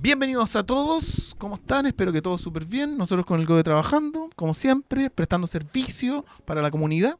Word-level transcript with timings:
Bienvenidos 0.00 0.54
a 0.54 0.64
todos, 0.64 1.34
¿cómo 1.38 1.56
están? 1.56 1.84
Espero 1.86 2.12
que 2.12 2.22
todos 2.22 2.40
súper 2.40 2.64
bien. 2.64 2.96
Nosotros 2.96 3.26
con 3.26 3.40
el 3.40 3.46
GODE 3.46 3.64
trabajando, 3.64 4.30
como 4.36 4.54
siempre, 4.54 5.10
prestando 5.10 5.48
servicio 5.48 6.24
para 6.44 6.62
la 6.62 6.70
comunidad. 6.70 7.18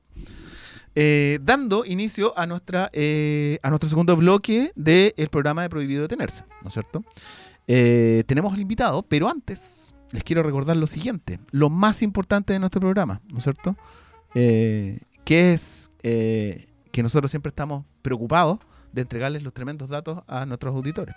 Eh, 0.95 1.41
dando 1.43 1.85
inicio 1.85 2.39
a, 2.39 2.47
nuestra, 2.47 2.89
eh, 2.93 3.59
a 3.65 3.71
nuestro 3.71 3.89
segundo 3.89 4.17
bloque 4.17 4.71
del 4.77 5.29
programa 5.29 5.63
de 5.63 5.71
Prohibido 5.71 6.03
Detenerse, 6.03 6.45
¿no 6.63 6.69
es 6.69 6.73
cierto? 6.73 7.03
Eh, 7.67 8.23
tenemos 8.29 8.55
al 8.55 8.61
invitado, 8.61 9.03
pero 9.03 9.29
antes 9.29 9.93
les 10.13 10.23
quiero 10.23 10.45
recordar 10.45 10.77
lo 10.77 10.87
siguiente, 10.87 11.41
lo 11.51 11.71
más 11.71 12.01
importante 12.01 12.53
de 12.53 12.61
nuestro 12.61 12.81
programa, 12.81 13.21
¿no 13.29 13.39
es 13.39 13.45
cierto? 13.45 13.77
que 14.33 15.53
es 15.53 15.91
que 16.01 17.03
nosotros 17.03 17.31
siempre 17.31 17.49
estamos 17.49 17.85
preocupados 18.03 18.61
de 18.93 19.03
entregarles 19.03 19.43
los 19.43 19.53
tremendos 19.53 19.89
datos 19.89 20.23
a 20.29 20.47
nuestros 20.47 20.75
auditores. 20.77 21.17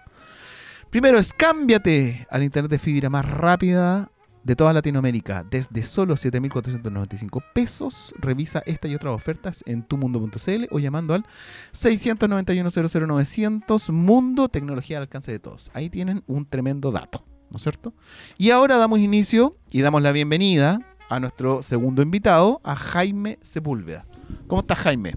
Primero 0.92 1.18
es 1.18 1.34
cámbiate 1.34 2.28
al 2.30 2.44
internet 2.44 2.70
de 2.70 2.78
fibra 2.78 3.10
más 3.10 3.26
rápida 3.26 4.12
de 4.44 4.56
toda 4.58 4.74
Latinoamérica 4.74 5.46
desde 5.50 5.84
solo 5.84 6.16
7.495 6.16 7.42
pesos. 7.54 8.14
Revisa 8.20 8.62
esta 8.66 8.90
y 8.90 8.96
otras 8.96 9.16
ofertas 9.16 9.64
en 9.66 9.84
tumundo.cl 9.84 10.66
o 10.70 10.80
llamando 10.80 11.14
al 11.14 11.24
691-00900 11.72 13.94
Mundo 13.94 14.50
Tecnología 14.50 14.98
al 14.98 15.04
alcance 15.04 15.32
de 15.32 15.40
todos. 15.40 15.72
Ahí 15.74 15.90
tienen 15.90 16.26
un 16.28 16.46
tremendo 16.46 16.92
dato, 16.92 17.24
¿no 17.50 17.56
es 17.56 17.64
cierto? 17.64 17.94
Y 18.38 18.52
ahora 18.52 18.76
damos 18.76 19.00
inicio 19.00 19.56
y 19.72 19.84
damos 19.84 20.02
la 20.02 20.12
bienvenida 20.12 20.82
a 21.08 21.22
nuestro 21.22 21.62
segundo 21.62 22.02
invitado, 22.02 22.60
a 22.66 22.76
Jaime 22.76 23.40
Sepúlveda. 23.42 24.06
¿Cómo 24.46 24.60
estás, 24.60 24.80
Jaime? 24.80 25.16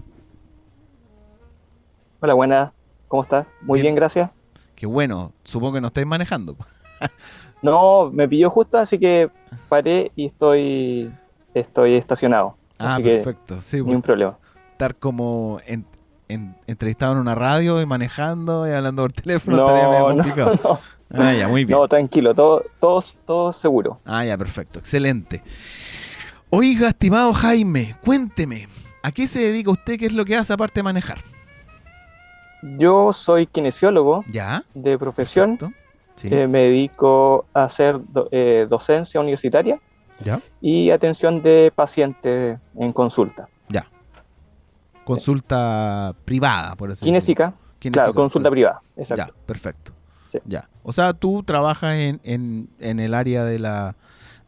Hola, 2.21 2.33
buenas. 2.33 2.71
¿Cómo 3.09 3.23
estás? 3.23 3.45
Muy 3.61 3.81
bien 3.81 3.93
gracias. 3.93 4.34
Qué 4.75 4.85
bueno, 4.85 5.33
supongo 5.43 5.73
que 5.73 5.81
no 5.81 5.87
estáis 5.87 6.05
manejando. 6.07 6.55
no, 7.61 8.11
me 8.11 8.27
pilló 8.27 8.49
justo, 8.49 8.77
así 8.77 8.99
que 8.99 9.29
paré 9.69 10.11
y 10.15 10.25
estoy, 10.25 11.11
estoy 11.53 11.95
estacionado. 11.95 12.57
Ah, 12.77 12.99
perfecto, 13.01 13.61
sí. 13.61 13.81
Ni 13.81 13.95
un 13.95 14.01
problema. 14.01 14.37
Estar 14.71 14.95
como 14.95 15.59
entrevistado 16.27 17.13
en 17.13 17.19
una 17.19 17.35
radio 17.35 17.81
y 17.81 17.85
manejando 17.85 18.67
y 18.67 18.71
hablando 18.71 19.03
por 19.03 19.13
teléfono 19.13 19.57
estaría 19.57 19.87
medio 19.87 20.07
complicado. 20.07 20.79
No, 21.07 21.21
Ah, 21.23 21.33
ya, 21.33 21.47
muy 21.47 21.65
bien. 21.65 21.77
No, 21.77 21.87
tranquilo, 21.87 22.33
todo, 22.33 22.63
todo, 22.79 23.03
todo 23.27 23.53
seguro. 23.53 23.99
Ah, 24.05 24.25
ya, 24.25 24.35
perfecto, 24.39 24.79
excelente. 24.79 25.43
Oiga, 26.49 26.89
estimado 26.89 27.31
Jaime, 27.31 27.95
cuénteme, 28.03 28.67
¿a 29.03 29.11
qué 29.11 29.27
se 29.27 29.39
dedica 29.39 29.69
usted? 29.69 29.99
¿Qué 29.99 30.07
es 30.07 30.13
lo 30.13 30.25
que 30.25 30.35
hace 30.35 30.51
aparte 30.51 30.79
de 30.79 30.83
manejar? 30.83 31.19
Yo 32.77 33.13
soy 33.13 33.45
kinesiólogo 33.45 34.23
¿Ya? 34.29 34.63
de 34.73 34.97
profesión. 34.97 35.57
Eh, 36.23 36.47
me 36.47 36.61
dedico 36.61 37.45
a 37.53 37.65
hacer 37.65 37.99
eh, 38.31 38.67
docencia 38.69 39.19
universitaria 39.19 39.81
¿Ya? 40.21 40.39
y 40.61 40.89
atención 40.89 41.41
de 41.41 41.71
pacientes 41.75 42.57
en 42.77 42.93
consulta. 42.93 43.49
Ya. 43.67 43.85
Consulta 45.03 46.15
privada, 46.23 46.75
por 46.75 46.91
eso 46.91 47.05
Kinésica. 47.05 47.53
Claro, 47.79 48.13
consulta 48.13 48.49
privada. 48.49 48.81
Exacto. 48.97 49.25
Ya, 49.27 49.45
perfecto. 49.45 49.91
Ya. 50.45 50.67
O 50.83 50.91
sea, 50.91 51.13
tú 51.13 51.43
trabajas 51.43 51.95
en, 51.95 52.19
en, 52.23 52.69
en, 52.79 52.99
el 52.99 53.13
área 53.13 53.45
de 53.45 53.59
la, 53.59 53.95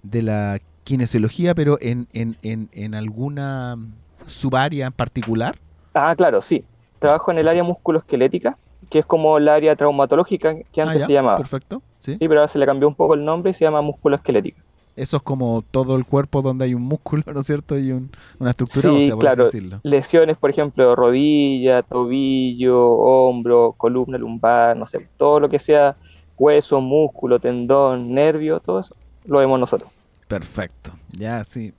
de 0.03 0.21
la 0.21 0.59
kinesiología, 0.83 1.55
pero 1.55 1.77
en, 1.81 2.07
en, 2.13 2.37
en, 2.71 2.95
alguna 2.95 3.77
subárea 4.25 4.87
en 4.87 4.93
particular. 4.93 5.57
Ah, 5.93 6.15
claro, 6.15 6.41
sí. 6.41 6.65
Trabajo 6.99 7.31
en 7.31 7.37
el 7.37 7.47
área 7.47 7.63
musculoesquelética, 7.63 8.57
que 8.89 8.99
es 8.99 9.05
como 9.05 9.37
el 9.37 9.47
área 9.47 9.75
traumatológica 9.75 10.55
que 10.71 10.81
antes 10.81 11.03
ah, 11.03 11.05
se 11.05 11.13
llamaba. 11.13 11.37
Perfecto. 11.37 11.81
¿Sí? 11.99 12.15
pero 12.19 12.35
ahora 12.35 12.47
se 12.47 12.57
le 12.57 12.65
cambió 12.65 12.87
un 12.87 12.95
poco 12.95 13.15
el 13.15 13.25
nombre 13.25 13.51
y 13.51 13.53
se 13.53 13.65
llama 13.65 13.81
musculoesquelética. 13.81 14.61
Eso 14.95 15.17
es 15.17 15.23
como 15.23 15.63
todo 15.69 15.95
el 15.95 16.05
cuerpo 16.05 16.41
donde 16.41 16.65
hay 16.65 16.73
un 16.73 16.81
músculo, 16.81 17.23
¿no 17.33 17.41
es 17.41 17.45
cierto? 17.45 17.77
Y 17.77 17.91
una 18.39 18.49
estructura 18.49 18.89
sí, 18.91 19.11
claro. 19.19 19.47
Lesiones, 19.83 20.37
por 20.37 20.49
ejemplo, 20.49 20.95
rodilla, 20.95 21.83
tobillo, 21.83 22.89
hombro, 22.91 23.75
columna 23.77 24.17
lumbar, 24.17 24.75
no 24.75 24.87
sé, 24.87 25.07
todo 25.17 25.39
lo 25.39 25.49
que 25.49 25.59
sea 25.59 25.95
hueso, 26.37 26.81
músculo, 26.81 27.39
tendón, 27.39 28.13
nervio, 28.13 28.59
todo 28.59 28.80
eso, 28.80 28.95
lo 29.25 29.39
vemos 29.39 29.59
nosotros. 29.59 29.91
Perfecto. 30.27 30.91
Ya, 31.11 31.43
sí. 31.43 31.73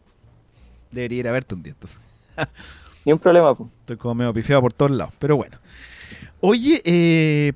Debería 0.90 1.18
ir 1.18 1.28
a 1.28 1.32
verte 1.32 1.54
un 1.54 1.62
día 1.62 1.72
entonces. 1.72 2.00
Ni 3.04 3.12
un 3.12 3.18
problema. 3.18 3.56
Estoy 3.80 3.96
como 3.96 4.14
medio 4.14 4.32
pifiado 4.34 4.62
por 4.62 4.72
todos 4.72 4.90
lados, 4.90 5.14
pero 5.18 5.36
bueno. 5.36 5.58
Oye, 6.40 6.80
eh, 6.84 7.52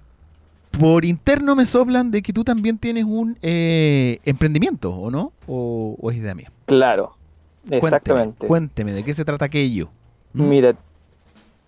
por 0.79 1.05
interno 1.05 1.55
me 1.55 1.67
soplan 1.67 2.11
de 2.11 2.23
que 2.23 2.33
tú 2.33 2.43
también 2.45 2.79
tienes 2.79 3.05
un 3.05 3.37
eh, 3.43 4.19
emprendimiento, 4.25 4.91
¿o 4.91 5.11
no? 5.11 5.33
¿O, 5.47 6.11
es 6.11 6.17
idea 6.17 6.35
mía? 6.35 6.51
Claro, 6.67 7.15
exactamente. 7.71 8.47
Cuénteme, 8.47 8.93
¿de 8.93 9.05
qué 9.05 9.15
se 9.15 9.25
trata 9.25 9.45
aquello? 9.45 9.89
¿Mm? 10.33 10.49
Mira, 10.49 10.75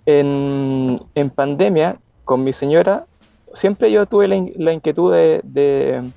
en, 0.06 0.98
pandemia, 1.34 1.98
con 2.24 2.42
mi 2.42 2.52
señora, 2.52 3.06
siempre 3.52 3.92
yo 3.92 4.06
tuve 4.06 4.26
la, 4.28 4.72
inquietud 4.72 5.12
de, 5.12 6.10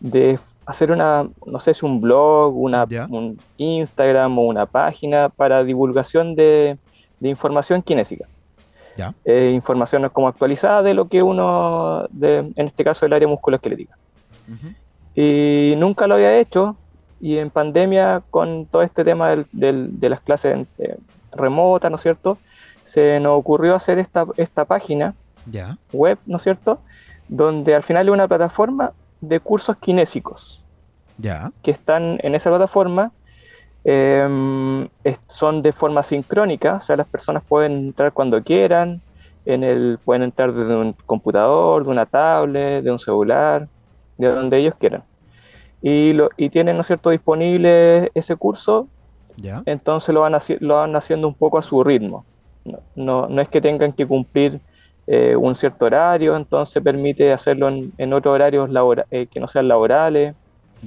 de, 0.00 0.38
hacer 0.66 0.90
una, 0.90 1.28
no 1.46 1.60
sé 1.60 1.74
si 1.74 1.84
un 1.84 2.00
blog, 2.00 2.56
una, 2.56 2.86
un 3.08 3.38
Instagram 3.56 4.38
o 4.38 4.42
una 4.42 4.66
página 4.66 5.28
para 5.28 5.64
divulgación 5.64 6.34
de, 6.34 6.76
de 7.20 7.28
información 7.28 7.82
kinésica. 7.82 8.26
¿Ya? 8.96 9.14
Eh, 9.24 9.52
información 9.54 10.08
como 10.10 10.28
actualizada 10.28 10.82
de 10.82 10.94
lo 10.94 11.08
que 11.08 11.22
uno, 11.22 12.06
de, 12.10 12.38
en 12.38 12.66
este 12.66 12.82
caso 12.82 13.04
el 13.04 13.12
área 13.12 13.28
musculoesquelética. 13.28 13.96
Y 15.14 15.74
nunca 15.76 16.06
lo 16.06 16.14
había 16.14 16.38
hecho 16.38 16.76
y 17.20 17.38
en 17.38 17.50
pandemia 17.50 18.22
con 18.30 18.66
todo 18.66 18.82
este 18.82 19.04
tema 19.04 19.30
del, 19.52 20.00
de 20.00 20.08
las 20.08 20.20
clases 20.20 20.66
eh, 20.78 20.96
remotas, 21.32 21.90
¿no 21.90 21.96
es 21.96 22.02
cierto? 22.02 22.38
Se 22.84 23.18
nos 23.20 23.38
ocurrió 23.38 23.74
hacer 23.74 23.98
esta, 23.98 24.26
esta 24.36 24.64
página 24.64 25.14
¿Ya? 25.50 25.76
web, 25.92 26.18
¿no 26.26 26.36
es 26.36 26.42
cierto? 26.42 26.80
Donde 27.28 27.74
al 27.74 27.82
final 27.82 28.06
es 28.06 28.12
una 28.12 28.28
plataforma 28.28 28.92
de 29.20 29.40
cursos 29.40 29.76
kinésicos. 29.76 30.62
¿Ya? 31.18 31.50
Que 31.62 31.70
están 31.70 32.18
en 32.22 32.34
esa 32.34 32.50
plataforma 32.50 33.12
Em, 33.88 34.88
son 35.28 35.62
de 35.62 35.70
forma 35.70 36.02
sincrónica, 36.02 36.74
o 36.74 36.80
sea, 36.80 36.96
las 36.96 37.06
personas 37.06 37.44
pueden 37.44 37.72
entrar 37.72 38.12
cuando 38.12 38.42
quieran, 38.42 39.00
en 39.44 39.62
el, 39.62 40.00
pueden 40.04 40.24
entrar 40.24 40.52
desde 40.52 40.74
un 40.74 40.92
computador, 41.06 41.84
de 41.84 41.90
una 41.90 42.04
tablet, 42.04 42.82
de 42.82 42.90
un 42.90 42.98
celular, 42.98 43.68
de 44.18 44.26
donde 44.26 44.58
ellos 44.58 44.74
quieran. 44.76 45.04
Y, 45.80 46.14
lo, 46.14 46.30
y 46.36 46.50
tienen, 46.50 46.74
¿no 46.74 46.80
es 46.80 46.88
cierto?, 46.88 47.10
disponible 47.10 48.10
ese 48.12 48.34
curso, 48.34 48.88
¿Ya? 49.36 49.62
entonces 49.66 50.12
lo 50.12 50.22
van, 50.22 50.36
lo 50.58 50.74
van 50.74 50.96
haciendo 50.96 51.28
un 51.28 51.34
poco 51.34 51.56
a 51.56 51.62
su 51.62 51.84
ritmo. 51.84 52.24
No, 52.96 53.28
no, 53.28 53.40
es 53.40 53.48
que 53.48 53.60
tengan 53.60 53.92
que 53.92 54.04
cumplir 54.04 54.58
eh, 55.06 55.36
un 55.36 55.54
cierto 55.54 55.84
horario, 55.84 56.36
entonces 56.36 56.82
permite 56.82 57.32
hacerlo 57.32 57.68
en, 57.68 57.92
en 57.98 58.12
otros 58.12 58.34
horarios 58.34 58.68
eh, 59.12 59.28
que 59.28 59.38
no 59.38 59.46
sean 59.46 59.68
laborales. 59.68 60.34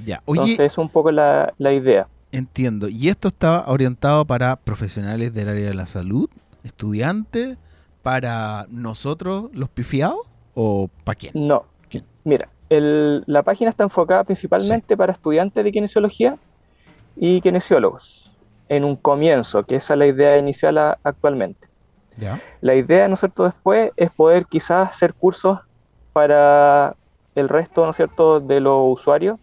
Ya. 0.04 0.22
entonces 0.26 0.60
es 0.60 0.76
un 0.76 0.90
poco 0.90 1.10
la, 1.10 1.54
la 1.56 1.72
idea. 1.72 2.06
Entiendo. 2.32 2.88
¿Y 2.88 3.08
esto 3.08 3.28
está 3.28 3.64
orientado 3.66 4.24
para 4.24 4.56
profesionales 4.56 5.34
del 5.34 5.48
área 5.48 5.66
de 5.66 5.74
la 5.74 5.86
salud, 5.86 6.28
estudiantes, 6.62 7.58
para 8.02 8.66
nosotros 8.70 9.50
los 9.52 9.68
pifiados 9.68 10.20
o 10.54 10.88
para 11.04 11.16
quién? 11.16 11.32
No. 11.34 11.64
Mira, 12.24 12.48
la 12.68 13.42
página 13.42 13.70
está 13.70 13.84
enfocada 13.84 14.24
principalmente 14.24 14.96
para 14.96 15.12
estudiantes 15.12 15.64
de 15.64 15.72
kinesiología 15.72 16.38
y 17.16 17.40
kinesiólogos 17.40 18.30
en 18.68 18.84
un 18.84 18.94
comienzo, 18.94 19.64
que 19.64 19.76
esa 19.76 19.94
es 19.94 19.98
la 19.98 20.06
idea 20.06 20.38
inicial 20.38 20.78
actualmente. 21.02 21.66
La 22.60 22.74
idea, 22.74 23.08
¿no 23.08 23.14
es 23.14 23.20
cierto?, 23.20 23.44
después 23.44 23.90
es 23.96 24.10
poder 24.10 24.46
quizás 24.46 24.90
hacer 24.90 25.14
cursos 25.14 25.58
para 26.12 26.94
el 27.34 27.48
resto, 27.48 27.84
¿no 27.84 27.90
es 27.90 27.96
cierto?, 27.96 28.38
de 28.38 28.60
los 28.60 28.98
usuarios 29.00 29.38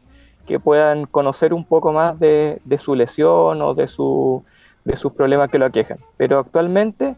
que 0.47 0.59
puedan 0.59 1.05
conocer 1.05 1.53
un 1.53 1.65
poco 1.65 1.91
más 1.91 2.19
de, 2.19 2.59
su 2.79 2.95
lesión 2.95 3.61
o 3.61 3.73
de, 3.75 3.87
su, 3.87 4.43
de 4.85 4.95
sus 4.95 5.11
problemas 5.11 5.49
que 5.49 5.59
lo 5.59 5.65
aquejan. 5.65 5.99
Pero 6.15 6.39
actualmente 6.39 7.15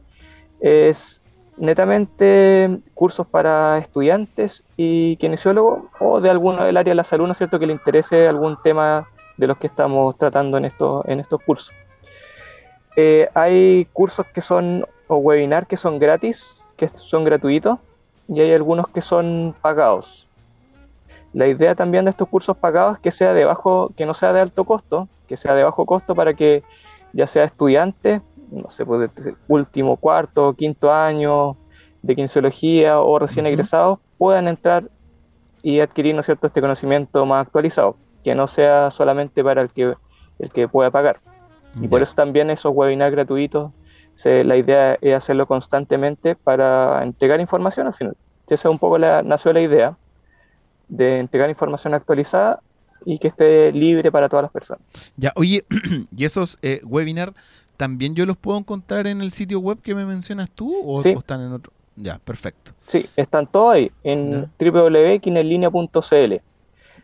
es 0.60 1.22
netamente 1.56 2.80
cursos 2.94 3.28
para 3.28 3.78
estudiantes 3.78 4.64
y 4.76 5.16
kinesiólogos 5.18 5.84
o 6.00 6.20
de 6.22 6.30
alguno 6.30 6.64
del 6.64 6.78
área 6.78 6.92
de 6.92 6.96
la 6.96 7.04
salud, 7.04 7.28
¿no 7.28 7.34
es 7.34 7.38
cierto?, 7.38 7.60
que 7.60 7.68
le 7.68 7.74
interese 7.74 8.28
algún 8.28 8.58
tema 8.62 9.08
de 9.38 9.48
los 9.48 9.58
que 9.58 9.68
estamos 9.68 10.18
tratando 10.18 10.58
en, 10.58 10.66
estos 10.66 11.06
en 11.06 11.20
estos 11.20 11.42
cursos. 11.44 11.74
Eh, 12.96 13.30
hay 13.34 13.88
cursos 13.94 14.26
que 14.34 14.42
son, 14.42 14.86
o 15.08 15.18
webinars 15.18 15.68
que 15.68 15.78
son 15.78 16.00
gratis, 16.00 16.64
que 16.76 16.88
son 16.88 17.24
gratuitos, 17.24 17.78
y 18.28 18.42
hay 18.42 18.54
algunos 18.54 18.88
que 18.90 19.02
son 19.02 19.56
pagados. 19.62 20.29
La 21.34 21.48
idea 21.48 21.76
también 21.76 22.06
de 22.06 22.12
estos 22.12 22.28
cursos 22.28 22.58
pagados 22.58 22.96
es 22.96 23.00
que 23.02 23.12
sea 23.12 23.34
de 23.34 23.46
bajo, 23.46 23.92
que 23.96 24.06
no 24.06 24.14
sea 24.14 24.34
de 24.34 24.42
alto 24.42 24.66
costo, 24.66 25.08
que 25.28 25.38
sea 25.38 25.54
de 25.56 25.64
bajo 25.64 25.86
costo 25.86 26.16
para 26.16 26.34
que 26.34 26.64
ya 27.14 27.28
sea 27.28 27.44
estudiantes, 27.44 28.22
no 28.52 28.70
sé, 28.70 28.86
pues, 28.86 29.12
último 29.48 29.98
cuarto, 29.98 30.54
quinto 30.56 30.92
año 30.92 31.58
de 32.02 32.16
kinesiología 32.16 33.00
o 33.00 33.20
recién 33.20 33.46
egresados 33.46 34.00
puedan 34.18 34.48
entrar 34.48 34.90
y 35.62 35.81
adquirir, 35.81 36.16
¿no 36.16 36.22
es 36.22 36.26
cierto?, 36.26 36.48
este 36.48 36.62
conocimiento 36.62 37.26
más 37.26 37.46
actualizado, 37.46 37.98
que 38.24 38.34
no 38.34 38.48
sea 38.48 38.90
solamente 38.92 39.44
para 39.44 39.62
el 39.62 39.70
que, 39.72 39.94
el 40.40 40.52
que 40.52 40.68
pueda 40.68 40.90
pagar. 40.90 41.20
Y 41.76 41.88
por 41.88 42.02
eso 42.02 42.14
también 42.16 42.50
esos 42.50 42.72
webinars 42.74 43.12
gratuitos, 43.12 43.72
se- 44.14 44.44
la 44.44 44.58
idea 44.58 44.98
es 45.02 45.14
hacerlo 45.16 45.46
constantemente 45.48 46.36
para 46.36 47.04
entregar 47.04 47.40
información 47.40 47.88
al 47.88 47.94
final. 47.94 48.16
Esa 48.48 48.68
es 48.68 48.72
un 48.72 48.80
poco 48.80 48.98
la, 48.98 49.22
nació 49.22 49.54
la 49.54 49.62
idea 49.62 49.98
de 50.89 51.19
entregar 51.19 51.50
información 51.50 51.94
actualizada 51.94 52.59
y 53.06 53.18
que 53.18 53.30
esté 53.30 53.71
libre 53.71 54.12
para 54.12 54.27
todas 54.27 54.44
las 54.44 54.51
personas. 54.51 54.83
Ya, 55.15 55.31
oye, 55.36 55.63
¿y 56.18 56.25
esos 56.25 56.57
eh, 56.62 56.81
webinars 56.83 57.33
también 57.77 58.13
yo 58.13 58.25
los 58.25 58.36
puedo 58.36 58.57
encontrar 58.57 59.07
en 59.07 59.21
el 59.21 59.31
sitio 59.31 59.59
web 59.62 59.80
que 59.81 59.95
me 59.95 60.06
mencionas 60.06 60.50
tú 60.51 60.75
o, 60.86 61.01
Sí. 61.01 61.13
o 61.15 61.19
están 61.19 61.39
en 61.41 61.53
otro? 61.53 61.71
Ya, 61.95 62.18
perfecto. 62.19 62.71
Sí, 62.88 63.06
están 63.15 63.47
todos 63.47 63.74
ahí 63.75 63.91
en 64.03 64.50
www.kinenlinea.cl. 64.59 66.41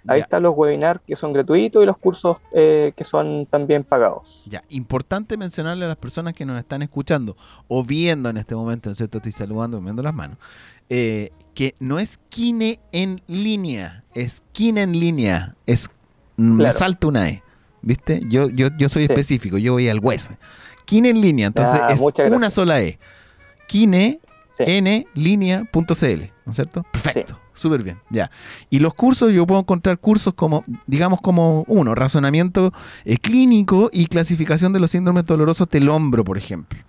Ahí 0.07 0.19
Ya. 0.19 0.23
están 0.23 0.43
los 0.43 0.53
webinars 0.55 1.01
que 1.07 1.15
son 1.15 1.33
gratuitos 1.33 1.81
y 1.81 1.85
los 1.85 1.97
cursos 1.97 2.37
eh, 2.51 2.93
que 2.95 3.03
son 3.03 3.45
también 3.47 3.83
pagados. 3.83 4.43
Ya, 4.45 4.63
importante 4.69 5.35
mencionarle 5.35 5.85
a 5.85 5.87
las 5.87 5.97
personas 5.97 6.33
que 6.35 6.45
nos 6.45 6.59
están 6.59 6.81
escuchando 6.83 7.35
o 7.67 7.83
viendo 7.83 8.29
en 8.29 8.37
este 8.37 8.55
momento, 8.55 8.89
¿no 8.89 8.91
es 8.91 8.97
cierto? 8.97 9.17
Estoy 9.17 9.31
saludando, 9.31 9.79
moviendo 9.79 10.03
las 10.03 10.13
manos, 10.13 10.37
eh, 10.89 11.31
que 11.55 11.73
no 11.79 11.97
es 11.97 12.19
Kine 12.29 12.79
en 12.91 13.21
línea, 13.27 14.03
es 14.13 14.43
Kine 14.51 14.83
en 14.83 14.99
línea, 14.99 15.55
es 15.65 15.89
mm, 16.37 16.43
me 16.57 16.63
Claro. 16.65 16.77
salta 16.77 17.07
una 17.07 17.29
E, 17.29 17.41
¿viste? 17.81 18.19
Yo, 18.27 18.49
yo, 18.49 18.67
yo 18.77 18.89
soy 18.89 19.07
Sí. 19.07 19.11
específico, 19.11 19.57
yo 19.57 19.73
voy 19.73 19.89
al 19.89 19.99
hueso. 19.99 20.33
Kine 20.85 21.09
en 21.09 21.21
línea, 21.21 21.47
entonces 21.47 21.79
Ah, 21.83 21.91
es 21.91 22.01
una 22.29 22.51
sola 22.51 22.81
E. 22.81 22.99
Kine 23.67 24.19
Sí. 24.57 24.63
n 24.67 25.07
línea.cl, 25.15 26.31
¿no 26.45 26.49
es 26.51 26.55
cierto? 26.55 26.83
Perfecto, 26.91 27.39
súper 27.53 27.83
bien, 27.83 27.97
ya. 28.09 28.29
Y 28.69 28.79
los 28.79 28.93
cursos, 28.93 29.33
yo 29.33 29.45
puedo 29.47 29.59
encontrar 29.61 29.97
cursos 29.97 30.33
como, 30.33 30.63
digamos, 30.87 31.19
como 31.21 31.63
uno, 31.67 31.93
razonamiento 31.95 32.71
eh, 33.03 33.17
clínico 33.17 33.89
y 33.91 34.05
clasificación 34.07 34.71
de 34.71 34.79
los 34.79 34.91
síndromes 34.91 35.25
dolorosos 35.25 35.67
del 35.69 35.89
hombro, 35.89 36.23
por 36.23 36.37
ejemplo. 36.37 36.79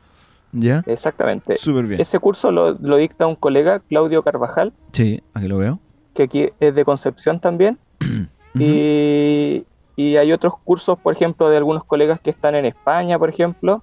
¿Ya? 0.53 0.83
Exactamente. 0.87 1.57
Súper 1.57 1.85
bien. 1.87 2.01
Ese 2.01 2.19
curso 2.19 2.51
lo, 2.51 2.73
lo 2.73 2.97
dicta 2.97 3.27
un 3.27 3.37
colega, 3.37 3.81
Claudio 3.81 4.23
Carvajal, 4.23 4.73
Sí, 4.93 5.23
aquí 5.35 5.47
lo 5.49 5.59
veo. 5.59 5.81
que 6.15 6.23
aquí 6.25 6.51
es 6.61 6.75
de 6.75 6.85
Concepción 6.85 7.41
también. 7.41 7.79
Y, 8.59 9.67
y 9.97 10.17
hay 10.17 10.33
otros 10.33 10.55
cursos, 10.65 10.99
por 10.99 11.13
ejemplo, 11.15 11.51
de 11.51 11.59
algunos 11.59 11.85
colegas 11.85 12.21
que 12.21 12.31
están 12.31 12.55
en 12.55 12.65
España, 12.65 13.19
por 13.19 13.29
ejemplo. 13.29 13.83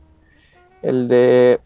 El 0.82 1.08
de 1.08 1.60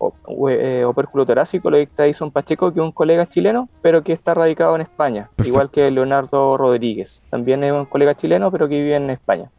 eh, 0.49 0.83
opérculo 0.85 1.25
torácico 1.25 1.71
lo 1.71 1.77
dicta 1.77 2.05
Ison 2.05 2.31
Pacheco, 2.31 2.73
que 2.73 2.81
es 2.81 2.83
un 2.85 2.91
colega 2.91 3.25
chileno, 3.25 3.69
pero 3.81 4.03
que 4.03 4.11
está 4.11 4.33
radicado 4.33 4.75
en 4.75 4.81
España. 4.81 5.29
Perfecto. 5.37 5.47
Igual 5.47 5.71
que 5.71 5.89
Leonardo 5.89 6.57
Rodríguez. 6.57 7.23
También 7.29 7.63
es 7.63 7.71
un 7.71 7.85
colega 7.85 8.13
chileno, 8.15 8.51
pero 8.51 8.67
que 8.67 8.75
vive 8.75 8.95
en 8.95 9.09
España. 9.09 9.49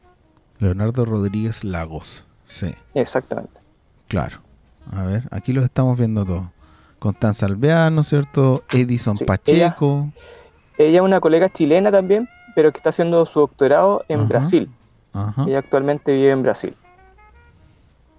Leonardo 0.58 1.05
Rodríguez 1.06 1.64
Lagos. 1.64 2.26
Sí, 2.44 2.75
Exactamente. 2.94 3.61
claro. 4.08 4.41
A 4.93 5.02
ver, 5.05 5.29
aquí 5.31 5.52
los 5.52 5.64
estamos 5.64 5.99
viendo 5.99 6.25
todos. 6.25 6.46
Constanza 6.99 7.46
Alvear, 7.46 7.93
¿no 7.93 8.00
es 8.00 8.08
cierto? 8.08 8.64
Edison 8.73 9.17
Sí, 9.17 9.25
Pacheco. 9.25 10.11
Ella 10.79 10.99
es 10.99 11.02
una 11.02 11.20
colega 11.20 11.49
chilena 11.49 11.90
también, 11.93 12.29
pero 12.55 12.73
que 12.73 12.79
está 12.79 12.90
haciendo 12.90 13.25
su 13.26 13.40
doctorado 13.40 14.05
en 14.08 14.20
Ajá. 14.20 14.29
Brasil. 14.29 14.70
Ajá. 15.12 15.44
Ella 15.46 15.58
actualmente 15.58 16.14
vive 16.14 16.31
en 16.31 16.43
Brasil. 16.43 16.75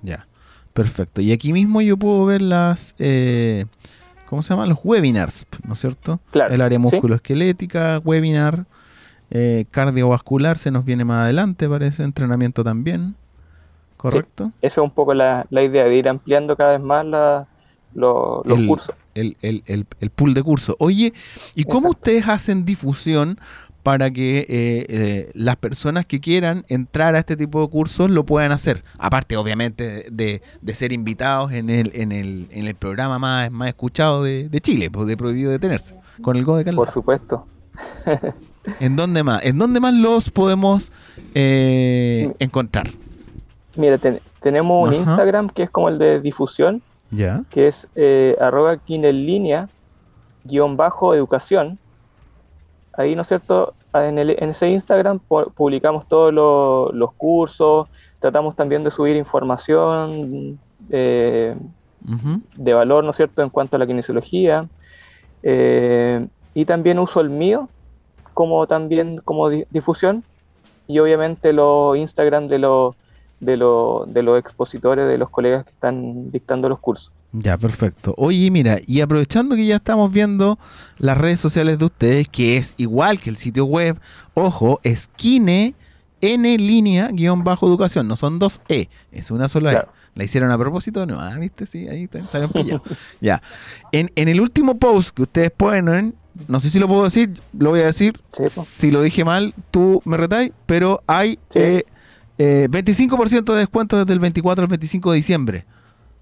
Ya, 0.01 0.27
perfecto. 0.73 1.21
Y 1.21 1.31
aquí 1.31 1.51
mismo 1.53 1.81
yo 1.81 1.97
puedo 1.97 2.25
ver 2.25 2.41
las, 2.41 2.95
eh, 2.99 3.65
¿cómo 4.27 4.41
se 4.43 4.53
llaman? 4.53 4.69
Los 4.69 4.79
webinars, 4.83 5.45
¿no 5.65 5.73
es 5.73 5.79
cierto? 5.79 6.19
Claro, 6.31 6.53
El 6.53 6.61
área 6.61 6.77
sí. 6.77 6.81
musculoesquelética, 6.83 7.99
webinar, 8.03 8.65
eh, 9.29 9.65
cardiovascular 9.71 10.57
se 10.57 10.71
nos 10.71 10.85
viene 10.85 11.03
más 11.05 11.23
adelante, 11.23 11.67
parece, 11.67 12.03
entrenamiento 12.03 12.63
también, 12.63 13.15
¿correcto? 13.99 14.51
Esa 14.61 14.81
es 14.81 14.83
un 14.85 14.91
poco 14.91 15.13
la, 15.13 15.45
la 15.49 15.61
idea 15.63 15.83
de 15.85 15.95
ir 15.95 16.07
ampliando 16.09 16.55
cada 16.55 16.71
vez 16.71 16.81
más 16.81 17.05
la- 17.05 17.47
lo- 17.93 18.41
los 18.45 18.57
El- 18.59 18.67
cursos. 18.67 18.95
El, 19.15 19.35
el, 19.41 19.63
el, 19.65 19.85
el 19.99 20.09
pool 20.11 20.33
de 20.33 20.41
cursos. 20.43 20.75
Oye, 20.79 21.13
¿y 21.55 21.63
cómo 21.65 21.89
Exacto. 21.89 21.97
ustedes 21.99 22.27
hacen 22.29 22.63
difusión 22.63 23.37
para 23.83 24.11
que 24.11 24.39
eh, 24.41 24.45
eh, 24.87 25.31
las 25.33 25.55
personas 25.57 26.05
que 26.05 26.19
quieran 26.21 26.63
entrar 26.69 27.15
a 27.15 27.19
este 27.19 27.35
tipo 27.35 27.61
de 27.61 27.67
cursos 27.69 28.09
lo 28.09 28.25
puedan 28.25 28.51
hacer? 28.53 28.83
Aparte, 28.97 29.35
obviamente, 29.35 30.05
de, 30.11 30.41
de 30.61 30.73
ser 30.75 30.93
invitados 30.93 31.51
en 31.51 31.69
el, 31.69 31.91
en 31.95 32.11
el, 32.13 32.47
en 32.51 32.67
el 32.67 32.75
programa 32.75 33.19
más, 33.19 33.51
más 33.51 33.67
escuchado 33.69 34.23
de, 34.23 34.47
de 34.47 34.61
Chile, 34.61 34.89
pues 34.91 35.07
de 35.07 35.17
Prohibido 35.17 35.51
Detenerse, 35.51 35.95
con 36.21 36.37
el 36.37 36.45
Go 36.45 36.55
de 36.57 36.63
Caldas. 36.65 36.85
Por 36.85 36.91
supuesto. 36.93 37.45
¿En 38.79 38.95
dónde 38.95 39.23
más? 39.23 39.43
¿En 39.43 39.57
dónde 39.57 39.79
más 39.79 39.93
los 39.93 40.29
podemos 40.29 40.91
eh, 41.33 42.31
encontrar? 42.39 42.89
Mira, 43.79 43.97
ten- 43.97 44.19
tenemos 44.41 44.89
un. 44.89 44.95
Instagram 44.99 45.49
que 45.49 45.63
es 45.63 45.69
como 45.69 45.87
el 45.89 45.97
de 45.97 46.19
difusión, 46.19 46.81
¿Ya? 47.11 47.43
que 47.49 47.67
es 47.67 47.87
eh, 47.95 48.35
arroba 48.39 48.75
kinenlinea 48.77 49.69
guion 50.43 50.75
bajo 50.75 51.13
educación. 51.13 51.79
Ahí, 52.93 53.15
¿no 53.15 53.21
es 53.21 53.27
cierto? 53.29 53.73
En, 53.93 54.19
el- 54.19 54.35
en 54.37 54.49
ese 54.49 54.67
Instagram 54.69 55.19
pu- 55.29 55.51
publicamos 55.53 56.07
todos 56.07 56.33
lo- 56.33 56.91
los 56.91 57.13
cursos, 57.13 57.87
tratamos 58.19 58.55
también 58.55 58.83
de 58.83 58.91
subir 58.91 59.15
información 59.15 60.59
eh, 60.89 61.55
de 62.55 62.73
valor, 62.73 63.03
¿no 63.03 63.11
es 63.11 63.15
cierto?, 63.17 63.41
en 63.41 63.49
cuanto 63.49 63.75
a 63.75 63.79
la 63.79 63.87
kinesiología. 63.87 64.67
Eh, 65.43 66.27
y 66.53 66.65
también 66.65 66.99
uso 66.99 67.21
el 67.21 67.29
mío 67.29 67.69
como 68.33 68.67
también 68.67 69.19
como 69.23 69.49
di- 69.49 69.65
difusión 69.69 70.23
y 70.87 70.99
obviamente 70.99 71.53
los 71.53 71.97
Instagram 71.97 72.47
de 72.47 72.59
los 72.59 72.95
de, 73.39 73.57
lo- 73.57 74.05
de 74.07 74.23
los 74.23 74.39
expositores, 74.39 75.07
de 75.07 75.17
los 75.17 75.29
colegas 75.29 75.63
que 75.65 75.71
están 75.71 76.29
dictando 76.31 76.67
los 76.69 76.79
cursos. 76.79 77.11
Ya, 77.31 77.57
perfecto. 77.57 78.13
Oye, 78.17 78.49
mira, 78.49 78.79
y 78.87 79.01
aprovechando 79.01 79.55
que 79.55 79.65
ya 79.65 79.75
estamos 79.75 80.11
viendo 80.11 80.57
las 80.97 81.17
redes 81.17 81.39
sociales 81.39 81.77
de 81.77 81.85
ustedes, 81.85 82.27
que 82.29 82.57
es 82.57 82.73
igual 82.77 83.19
que 83.19 83.29
el 83.29 83.37
sitio 83.37 83.65
web, 83.65 83.99
ojo, 84.33 84.79
es 84.83 85.07
Kine 85.15 85.75
N 86.21 86.57
línea 86.57 87.09
guion 87.13 87.43
bajo 87.45 87.65
educación, 87.67 88.07
no 88.07 88.15
son 88.17 88.39
dos 88.39 88.61
E, 88.67 88.89
es 89.11 89.31
una 89.31 89.47
sola 89.47 89.71
Claro. 89.71 89.87
E. 89.95 89.99
La 90.15 90.23
hicieron 90.25 90.51
a 90.51 90.57
propósito, 90.57 91.05
no, 91.05 91.19
ah, 91.19 91.37
viste, 91.37 91.65
sí, 91.65 91.87
ahí 91.87 92.05
está, 92.05 92.25
salieron 92.27 92.51
pillados. 92.51 92.81
ya. 93.21 93.41
En, 93.93 94.11
en 94.15 94.27
el 94.27 94.41
último 94.41 94.77
post 94.77 95.15
que 95.15 95.21
ustedes 95.21 95.51
ponen, 95.51 96.15
no 96.49 96.59
sé 96.59 96.69
si 96.71 96.79
lo 96.79 96.87
puedo 96.89 97.03
decir, 97.05 97.39
lo 97.57 97.69
voy 97.69 97.81
a 97.81 97.85
decir, 97.85 98.15
Sí, 98.33 98.43
si 98.49 98.91
lo 98.91 99.01
dije 99.03 99.23
mal, 99.23 99.53
tú 99.71 100.01
me 100.03 100.17
retáis, 100.17 100.51
pero 100.65 101.03
hay 101.07 101.33
Sí. 101.53 101.59
eh, 101.59 101.85
eh, 102.39 102.67
25% 102.71 103.53
de 103.53 103.59
descuento 103.59 103.97
desde 103.99 104.13
el 104.13 104.19
24 104.19 104.63
al 104.63 104.67
25 104.69 105.11
de 105.11 105.15
diciembre 105.17 105.65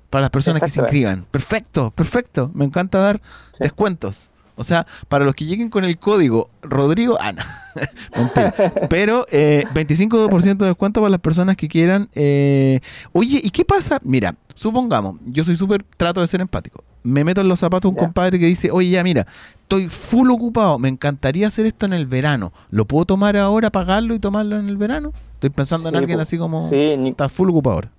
para 0.09 0.23
las 0.23 0.29
personas 0.31 0.61
que 0.61 0.69
se 0.69 0.81
inscriban. 0.81 1.25
Perfecto, 1.31 1.91
perfecto. 1.91 2.51
Me 2.53 2.65
encanta 2.65 2.97
dar 2.97 3.21
Sí. 3.53 3.59
descuentos. 3.61 4.29
O 4.59 4.63
sea, 4.63 4.87
para 5.07 5.23
los 5.23 5.35
que 5.35 5.45
lleguen 5.45 5.69
con 5.69 5.83
el 5.83 5.99
código 5.99 6.49
Rodrigo, 6.63 7.15
ah, 7.21 7.31
no, 7.31 7.43
mentira. 8.17 8.53
Pero 8.89 9.27
eh, 9.29 9.65
25% 9.73 10.57
de 10.57 10.65
descuento 10.65 10.99
para 11.01 11.11
las 11.11 11.19
personas 11.21 11.55
que 11.55 11.67
quieran. 11.67 12.09
eh, 12.15 12.79
Oye, 13.13 13.39
¿y 13.43 13.51
qué 13.51 13.63
pasa? 13.63 13.99
Mira, 14.03 14.33
supongamos, 14.55 15.17
yo 15.27 15.43
soy 15.43 15.55
súper, 15.55 15.83
trato 15.95 16.21
de 16.21 16.27
ser 16.27 16.41
empático. 16.41 16.83
Me 17.07 17.23
meto 17.23 17.41
en 17.41 17.47
los 17.47 17.59
zapatos 17.59 17.89
un 17.89 17.95
compadre 17.97 18.37
que 18.37 18.45
dice, 18.45 18.69
oye, 18.71 18.89
ya, 18.89 19.03
mira, 19.03 19.25
estoy 19.61 19.87
full 19.89 20.29
ocupado, 20.29 20.77
me 20.77 20.89
encantaría 20.89 21.47
hacer 21.47 21.65
esto 21.65 21.85
en 21.85 21.93
el 21.93 22.05
verano. 22.05 22.51
¿Lo 22.69 22.85
puedo 22.85 23.05
tomar 23.05 23.37
ahora, 23.37 23.69
pagarlo 23.69 24.13
y 24.13 24.19
tomarlo 24.19 24.59
en 24.59 24.67
el 24.69 24.77
verano? 24.77 25.13
Estoy 25.35 25.49
pensando 25.49 25.89
en 25.89 25.93
Sí, 25.95 25.99
alguien 25.99 26.17
po. 26.17 26.23
así 26.23 26.37
como... 26.37 26.67
Sí, 26.69 26.95
Está 27.07 27.29
full 27.29 27.49
ocupado 27.49 27.75
ahora. 27.75 27.89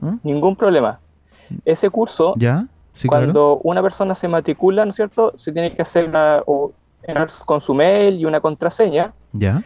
¿Mm? 0.00 0.14
ningún 0.22 0.54
problema. 0.56 0.98
Ese 1.64 1.90
curso, 1.90 2.34
¿Ya? 2.36 2.66
Sí, 2.92 3.08
claro. 3.08 3.26
cuando 3.26 3.60
una 3.64 3.82
persona 3.82 4.14
se 4.14 4.28
matricula, 4.28 4.84
¿no 4.84 4.90
es 4.90 4.96
cierto? 4.96 5.32
Se 5.36 5.52
tiene 5.52 5.74
que 5.74 5.82
hacer 5.82 6.08
una, 6.08 6.40
o 6.46 6.72
con 7.44 7.60
su 7.60 7.74
mail 7.74 8.18
y 8.18 8.24
una 8.24 8.40
contraseña 8.40 9.12
¿Ya? 9.32 9.62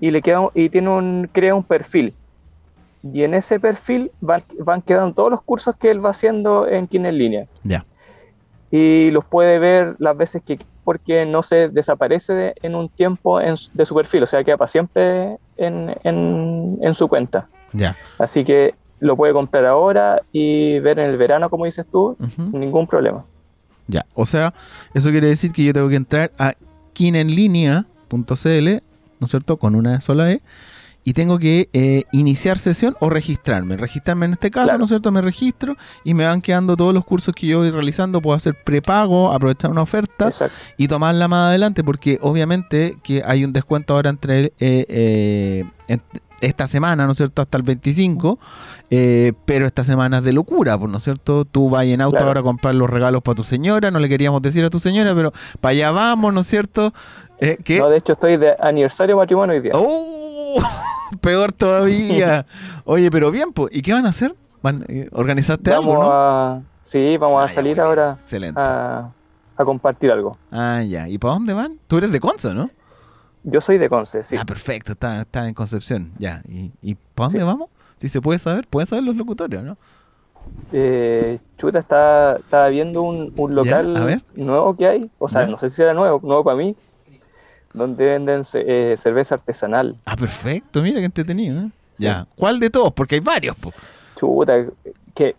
y 0.00 0.10
le 0.10 0.22
queda 0.22 0.48
y 0.54 0.68
tiene 0.70 0.88
un 0.88 1.28
crea 1.30 1.54
un 1.54 1.62
perfil 1.62 2.14
y 3.12 3.22
en 3.22 3.34
ese 3.34 3.60
perfil 3.60 4.10
van, 4.20 4.42
van 4.60 4.80
quedando 4.82 5.14
todos 5.14 5.30
los 5.30 5.42
cursos 5.42 5.76
que 5.76 5.90
él 5.90 6.04
va 6.04 6.10
haciendo 6.10 6.66
en 6.66 6.86
Kine 6.86 7.10
en 7.10 7.18
línea 7.18 7.46
Ya. 7.62 7.84
Y 8.76 9.12
los 9.12 9.24
puede 9.24 9.60
ver 9.60 9.94
las 10.00 10.16
veces 10.16 10.42
que 10.44 10.58
porque 10.82 11.24
no 11.26 11.44
se 11.44 11.68
desaparece 11.68 12.32
de- 12.32 12.54
en 12.62 12.74
un 12.74 12.88
tiempo 12.88 13.40
en 13.40 13.54
de 13.72 13.86
su 13.86 13.94
perfil, 13.94 14.24
o 14.24 14.26
sea 14.26 14.42
queda 14.42 14.56
para 14.56 14.66
siempre 14.66 15.36
en, 15.56 15.94
en- 16.02 16.78
en 16.82 16.94
su 16.94 17.06
cuenta. 17.06 17.46
Ya. 17.72 17.96
Así 18.18 18.42
que 18.44 18.74
lo 18.98 19.16
puede 19.16 19.32
comprar 19.32 19.64
ahora 19.66 20.20
y 20.32 20.80
ver 20.80 20.98
en 20.98 21.10
el 21.10 21.16
verano, 21.16 21.48
como 21.50 21.66
dices 21.66 21.86
tú, 21.90 22.16
sin 22.50 22.58
ningún 22.58 22.86
problema. 22.88 23.24
Ya, 23.86 24.04
o 24.14 24.26
sea, 24.26 24.52
eso 24.92 25.10
quiere 25.10 25.28
decir 25.28 25.52
que 25.52 25.62
yo 25.62 25.72
tengo 25.72 25.88
que 25.88 25.96
entrar 25.96 26.32
a 26.38 26.54
kinenlinea.cl, 26.94 28.14
¿no 29.20 29.24
es 29.24 29.30
cierto? 29.30 29.56
Con 29.56 29.74
una 29.74 30.00
sola 30.00 30.30
E. 30.32 30.40
y 31.04 31.12
tengo 31.12 31.38
que 31.38 31.68
eh, 31.72 32.04
iniciar 32.12 32.58
sesión 32.58 32.96
o 33.00 33.10
registrarme. 33.10 33.76
Registrarme 33.76 34.26
en 34.26 34.32
este 34.32 34.50
caso, 34.50 34.64
Claro. 34.66 34.78
¿no 34.78 34.84
es 34.84 34.88
cierto? 34.88 35.12
Me 35.12 35.20
registro 35.20 35.76
y 36.02 36.14
me 36.14 36.24
van 36.24 36.40
quedando 36.40 36.76
todos 36.76 36.94
los 36.94 37.04
cursos 37.04 37.34
que 37.34 37.46
yo 37.46 37.58
voy 37.58 37.70
realizando. 37.70 38.22
Puedo 38.22 38.36
hacer 38.36 38.56
prepago, 38.64 39.32
aprovechar 39.32 39.70
una 39.70 39.82
oferta 39.82 40.28
Exacto. 40.28 40.56
y 40.78 40.88
tomarla 40.88 41.28
más 41.28 41.48
adelante 41.48 41.84
porque 41.84 42.18
obviamente 42.22 42.96
que 43.02 43.22
hay 43.24 43.44
un 43.44 43.52
descuento 43.52 43.94
ahora 43.94 44.10
entre 44.10 44.46
eh, 44.58 44.86
eh, 44.88 45.64
en- 45.88 46.02
esta 46.40 46.66
semana, 46.66 47.06
¿no 47.06 47.12
es 47.12 47.16
cierto? 47.16 47.40
Hasta 47.40 47.56
el 47.56 47.62
25, 47.62 48.38
eh, 48.90 49.32
pero 49.46 49.64
esta 49.66 49.82
semana 49.82 50.18
es 50.18 50.24
de 50.24 50.32
locura, 50.34 50.76
pues, 50.78 50.90
¿no 50.90 50.98
es 50.98 51.04
cierto? 51.04 51.46
Tú 51.46 51.70
vas 51.70 51.86
en 51.86 52.02
auto 52.02 52.16
Claro. 52.16 52.26
ahora 52.28 52.40
a 52.40 52.42
comprar 52.42 52.74
los 52.74 52.90
regalos 52.90 53.22
para 53.22 53.36
tu 53.36 53.44
señora, 53.44 53.90
no 53.90 53.98
le 53.98 54.10
queríamos 54.10 54.42
decir 54.42 54.62
a 54.62 54.68
tu 54.68 54.78
señora, 54.78 55.14
pero 55.14 55.32
para 55.62 55.70
allá 55.72 55.90
vamos, 55.90 56.34
¿no 56.34 56.40
es 56.40 56.46
cierto? 56.46 56.92
Eh, 57.40 57.56
que 57.64 57.78
No, 57.78 57.88
de 57.88 57.96
hecho 57.98 58.12
estoy 58.12 58.36
de 58.36 58.54
aniversario 58.60 59.16
matrimonio 59.16 59.54
hoy 59.56 59.62
día. 59.62 59.72
¡Oh! 59.74 60.33
Peor 61.20 61.52
todavía. 61.52 62.46
Oye, 62.84 63.10
pero 63.10 63.30
bien, 63.30 63.52
pues, 63.52 63.70
¿y 63.74 63.82
qué 63.82 63.92
van 63.92 64.06
a 64.06 64.10
hacer? 64.10 64.34
¿Van, 64.62 64.84
eh, 64.88 65.08
¿Organizaste 65.12 65.70
vamos 65.70 65.92
algo, 65.94 66.04
no? 66.04 66.10
a... 66.12 66.62
Sí, 66.82 67.16
vamos 67.16 67.40
Ah, 67.40 67.44
a 67.44 67.48
ya, 67.48 67.54
salir 67.54 67.80
ahora 67.80 68.18
Excelente. 68.22 68.60
a, 68.60 69.10
a 69.56 69.64
compartir 69.64 70.10
algo. 70.10 70.36
Ah, 70.50 70.82
ya. 70.82 71.08
¿Y 71.08 71.18
para 71.18 71.34
dónde 71.34 71.52
van? 71.54 71.78
Tú 71.86 71.98
eres 71.98 72.10
de 72.12 72.20
Conce, 72.20 72.52
¿no? 72.54 72.70
Yo 73.42 73.60
soy 73.60 73.78
de 73.78 73.88
Conce, 73.88 74.24
sí. 74.24 74.36
Ah, 74.38 74.44
perfecto, 74.44 74.92
está, 74.92 75.20
está 75.22 75.46
en 75.48 75.54
Concepción. 75.54 76.12
Ya. 76.18 76.42
¿Y, 76.48 76.72
y 76.82 76.94
para 76.94 77.28
dónde 77.28 77.40
Sí. 77.40 77.44
vamos? 77.44 77.68
Si 77.98 78.08
se 78.08 78.20
puede 78.20 78.38
saber, 78.38 78.66
pueden 78.68 78.86
saber 78.86 79.04
los 79.04 79.16
locutorios, 79.16 79.62
¿no? 79.62 79.76
Eh, 80.72 81.38
chuta, 81.58 81.78
está, 81.78 82.36
estaba 82.36 82.68
viendo 82.68 83.02
un, 83.02 83.32
un 83.36 83.54
local 83.54 83.94
nuevo 84.34 84.76
que 84.76 84.86
hay, 84.86 85.10
o 85.18 85.28
sea, 85.28 85.42
Ya. 85.46 85.50
no 85.52 85.58
sé 85.58 85.70
si 85.70 85.80
era 85.80 85.94
nuevo, 85.94 86.20
nuevo 86.22 86.44
para 86.44 86.56
mí, 86.56 86.76
donde 87.74 88.04
venden 88.06 88.44
eh, 88.54 88.94
cerveza 88.96 89.34
artesanal. 89.34 89.96
Ah, 90.06 90.16
perfecto, 90.16 90.80
mira 90.80 91.00
qué 91.00 91.04
entretenido, 91.04 91.60
¿eh? 91.60 91.70
Ya. 91.98 92.26
¿Cuál 92.36 92.58
de 92.58 92.70
todos? 92.70 92.92
Porque 92.92 93.16
hay 93.16 93.20
varios, 93.20 93.56
po. 93.56 93.72
Chuta, 94.18 94.64
que 95.14 95.36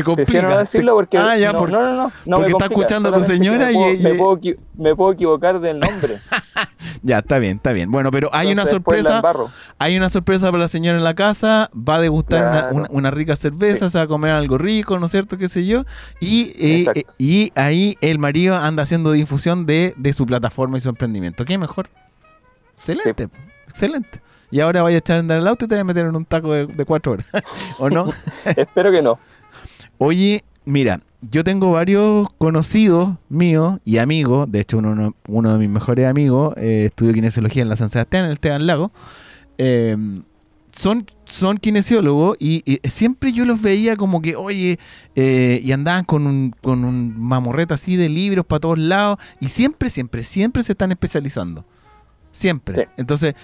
Te 0.00 0.04
complica. 0.04 0.42
no 0.42 0.58
decirlo 0.58 0.94
porque 0.94 1.18
Ah, 1.18 1.36
ya, 1.36 1.52
no, 1.52 1.58
por- 1.58 1.70
no, 1.72 1.82
no, 1.84 1.92
no, 1.94 2.12
no 2.26 2.36
porque 2.36 2.50
me 2.52 2.58
está 2.58 2.64
escuchando 2.66 3.08
a 3.08 3.12
tu 3.12 3.24
señora 3.24 3.66
me 3.66 3.72
y- 3.72 3.74
puedo, 3.74 3.92
y- 3.92 3.98
me, 3.98 4.14
puedo, 4.14 4.40
me 4.76 4.94
puedo 4.96 5.12
equivocar 5.12 5.60
del 5.60 5.78
nombre. 5.80 6.16
Ya, 7.02 7.18
está 7.18 7.38
bien, 7.38 7.56
está 7.58 7.72
bien. 7.72 7.90
Bueno, 7.92 8.10
pero 8.10 8.30
hay 8.32 8.46
una 8.50 8.62
Entonces, 8.62 8.72
sorpresa. 8.72 9.22
Hay 9.78 9.96
una 9.96 10.08
sorpresa 10.10 10.46
para 10.50 10.62
la 10.62 10.68
señora 10.68 10.98
en 10.98 11.04
la 11.04 11.14
casa, 11.14 11.70
va 11.76 11.96
a 11.96 12.00
degustar 12.00 12.42
una- 12.42 12.50
Claro. 12.62 12.74
una, 12.76 12.86
una 12.90 13.10
rica 13.12 13.36
cerveza, 13.36 13.86
Sí. 13.86 13.92
se 13.92 13.98
va 13.98 14.04
a 14.04 14.06
comer 14.08 14.32
algo 14.32 14.58
rico, 14.58 14.98
¿no 14.98 15.06
es 15.06 15.12
cierto? 15.12 15.38
¿Qué 15.38 15.48
sé 15.48 15.66
yo? 15.66 15.84
Y, 16.20 16.52
eh, 16.58 16.86
eh, 16.94 17.04
y 17.18 17.52
ahí 17.54 17.96
el 18.00 18.18
marido 18.18 18.56
anda 18.56 18.82
haciendo 18.82 19.12
difusión 19.12 19.66
de, 19.66 19.94
de 19.96 20.12
su 20.14 20.26
plataforma 20.26 20.78
y 20.78 20.80
su 20.80 20.88
emprendimiento. 20.88 21.44
¿Qué 21.44 21.58
mejor? 21.58 21.88
Excelente, 22.74 23.28
excelente. 23.68 24.20
Y 24.50 24.60
ahora 24.60 24.82
vaya 24.82 24.96
a 24.96 24.98
echar 24.98 25.16
a 25.16 25.20
andar 25.20 25.38
el 25.38 25.46
auto 25.46 25.64
y 25.64 25.68
te 25.68 25.74
voy 25.74 25.80
a 25.80 25.84
meter 25.84 26.06
en 26.06 26.16
un 26.16 26.24
taco 26.24 26.52
de, 26.52 26.66
de 26.66 26.84
cuatro 26.84 27.12
horas, 27.12 27.26
¿o 27.78 27.88
no? 27.90 28.10
Espero 28.44 28.90
que 28.90 29.02
no. 29.02 29.18
Oye, 29.98 30.44
mira, 30.64 31.00
yo 31.22 31.44
tengo 31.44 31.72
varios 31.72 32.28
conocidos 32.38 33.16
míos 33.28 33.78
y 33.84 33.98
amigos, 33.98 34.50
de 34.50 34.60
hecho 34.60 34.78
uno, 34.78 35.52
de 35.52 35.58
mis 35.58 35.70
mejores 35.70 36.06
amigos 36.06 36.54
eh, 36.56 36.84
estudió 36.86 37.12
kinesiología 37.12 37.62
en 37.62 37.68
la 37.68 37.76
San 37.76 37.90
Sebastián, 37.90 38.24
en 38.24 38.30
el 38.30 38.34
Esteban 38.34 38.66
Lago, 38.66 38.92
eh, 39.58 39.96
son, 40.76 41.06
son 41.24 41.56
kinesiólogos 41.56 42.36
y, 42.38 42.62
y 42.64 42.88
siempre 42.88 43.32
yo 43.32 43.46
los 43.46 43.62
veía 43.62 43.96
como 43.96 44.20
que, 44.20 44.36
oye, 44.36 44.78
eh, 45.14 45.60
y 45.62 45.72
andaban 45.72 46.04
con 46.04 46.26
un, 46.26 46.54
con 46.62 46.84
un 46.84 47.18
mamorreta 47.18 47.74
así 47.74 47.96
de 47.96 48.08
libros 48.08 48.44
para 48.44 48.60
todos 48.60 48.78
lados 48.78 49.18
y 49.40 49.48
siempre, 49.48 49.88
siempre, 49.88 50.22
siempre 50.22 50.62
se 50.62 50.72
están 50.72 50.92
especializando. 50.92 51.64
Siempre. 52.30 52.76
Sí. 52.76 52.82
Entonces, 52.98 53.34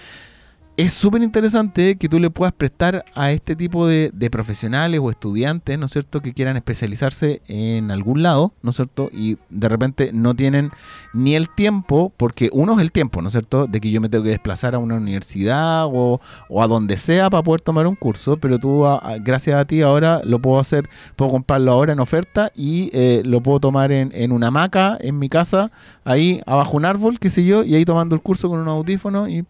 es 0.75 0.93
súper 0.93 1.21
interesante 1.21 1.97
que 1.97 2.09
tú 2.09 2.19
le 2.19 2.31
puedas 2.31 2.51
prestar 2.51 3.05
a 3.13 3.31
este 3.31 3.55
tipo 3.55 3.85
de, 3.85 4.11
profesionales 4.31 4.99
o 5.03 5.11
estudiantes, 5.11 5.77
¿no 5.77 5.85
es 5.85 5.91
cierto?, 5.91 6.19
que 6.21 6.33
quieran 6.33 6.57
especializarse 6.57 7.43
en 7.47 7.91
algún 7.91 8.23
lado, 8.23 8.53
¿no 8.63 8.71
es 8.71 8.77
cierto?, 8.77 9.09
y 9.13 9.37
de 9.51 9.69
repente 9.69 10.09
no 10.13 10.33
tienen 10.33 10.71
ni 11.13 11.35
el 11.35 11.49
tiempo, 11.49 12.11
porque 12.17 12.49
uno 12.51 12.73
es 12.73 12.79
el 12.81 12.91
tiempo, 12.91 13.21
¿no 13.21 13.27
es 13.27 13.33
cierto?, 13.33 13.67
de 13.67 13.79
que 13.79 13.91
yo 13.91 14.01
me 14.01 14.09
tengo 14.09 14.23
que 14.23 14.31
desplazar 14.31 14.73
a 14.73 14.79
una 14.79 14.95
universidad 14.95 15.85
o, 15.85 16.19
o 16.49 16.63
a 16.63 16.67
donde 16.67 16.97
sea 16.97 17.29
para 17.29 17.43
poder 17.43 17.61
tomar 17.61 17.85
un 17.85 17.95
curso, 17.95 18.37
pero 18.37 18.57
tú, 18.57 18.85
a- 18.87 18.97
a- 18.97 19.17
gracias 19.19 19.59
a 19.59 19.65
ti, 19.65 19.83
ahora 19.83 20.21
lo 20.23 20.39
puedo 20.39 20.59
hacer, 20.59 20.89
puedo 21.15 21.29
comprarlo 21.29 21.71
ahora 21.71 21.93
en 21.93 21.99
oferta 21.99 22.51
y 22.55 22.89
eh, 22.93 23.21
lo 23.25 23.41
puedo 23.43 23.59
tomar 23.59 23.91
en, 23.91 24.11
en 24.15 24.31
una 24.31 24.47
hamaca 24.47 24.97
en 24.99 25.19
mi 25.19 25.29
casa, 25.29 25.71
ahí 26.03 26.41
abajo 26.47 26.77
un 26.77 26.85
árbol, 26.85 27.19
qué 27.19 27.29
sé 27.29 27.45
yo, 27.45 27.63
y 27.63 27.75
ahí 27.75 27.85
tomando 27.85 28.15
el 28.15 28.21
curso 28.21 28.49
con 28.49 28.59
un 28.59 28.67
audífono 28.67 29.27
y 29.29 29.45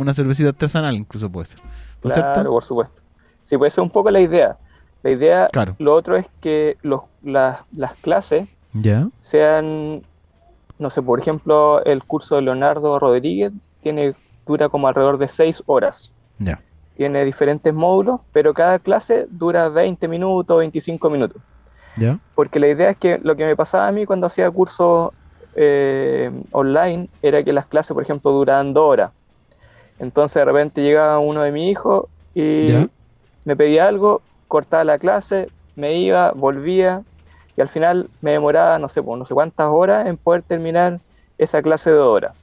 una 0.00 0.14
cervecita 0.14 0.50
artesanal 0.50 0.94
incluso 0.96 1.30
puede 1.30 1.46
ser. 1.46 1.60
¿No 2.02 2.10
Claro, 2.10 2.32
cierto? 2.34 2.50
por 2.50 2.64
supuesto. 2.64 3.02
Sí, 3.44 3.56
puede 3.56 3.70
ser 3.70 3.82
un 3.82 3.90
poco 3.90 4.10
la 4.10 4.20
idea. 4.20 4.56
La 5.02 5.10
idea, 5.10 5.48
Claro. 5.52 5.74
lo 5.78 5.94
otro 5.94 6.16
es 6.16 6.28
que 6.40 6.76
los, 6.82 7.02
las, 7.22 7.60
las 7.72 7.94
clases 7.94 8.48
sean, 9.20 10.02
no 10.78 10.90
sé, 10.90 11.02
por 11.02 11.18
ejemplo, 11.20 11.84
el 11.84 12.04
curso 12.04 12.36
de 12.36 12.42
Leonardo 12.42 12.98
Rodríguez 12.98 13.52
tiene, 13.82 14.14
dura 14.46 14.68
como 14.68 14.88
alrededor 14.88 15.18
de 15.18 15.28
seis 15.28 15.62
horas. 15.66 16.12
Ya. 16.38 16.60
Tiene 16.96 17.24
diferentes 17.24 17.72
módulos, 17.72 18.20
pero 18.32 18.52
cada 18.54 18.78
clase 18.78 19.26
dura 19.30 19.68
20 19.68 20.08
minutos, 20.08 20.58
25 20.58 21.10
minutos. 21.10 21.40
Ya. 21.96 22.18
Porque 22.34 22.58
la 22.60 22.68
idea 22.68 22.90
es 22.90 22.96
que 22.96 23.18
lo 23.18 23.36
que 23.36 23.44
me 23.46 23.56
pasaba 23.56 23.88
a 23.88 23.92
mí 23.92 24.04
cuando 24.04 24.26
hacía 24.26 24.50
cursos 24.50 25.10
eh, 25.54 26.30
online 26.52 27.08
era 27.22 27.42
que 27.42 27.52
las 27.52 27.66
clases, 27.66 27.92
por 27.94 28.02
ejemplo, 28.02 28.30
duraban 28.32 28.72
dos 28.72 28.84
horas. 28.84 29.10
Entonces 29.98 30.36
de 30.40 30.44
repente 30.44 30.82
llegaba 30.82 31.18
uno 31.18 31.42
de 31.42 31.52
mis 31.52 31.70
hijos 31.72 32.06
y 32.34 32.68
Ya. 32.72 32.88
me 33.44 33.56
pedía 33.56 33.88
algo, 33.88 34.26
cortaba 34.46 34.84
la 34.84 34.98
clase, 34.98 35.52
me 35.74 35.94
iba, 35.98 36.32
volvía 36.32 37.04
y 37.56 37.60
al 37.62 37.68
final 37.68 38.10
me 38.20 38.32
demoraba 38.32 38.78
no 38.78 38.88
sé, 38.88 39.02
no 39.02 39.24
sé 39.24 39.34
cuántas 39.34 39.68
horas 39.68 40.06
en 40.06 40.16
poder 40.18 40.42
terminar 40.44 41.00
esa 41.38 41.62
clase 41.62 41.90
de 41.90 41.98
horas. 41.98 42.34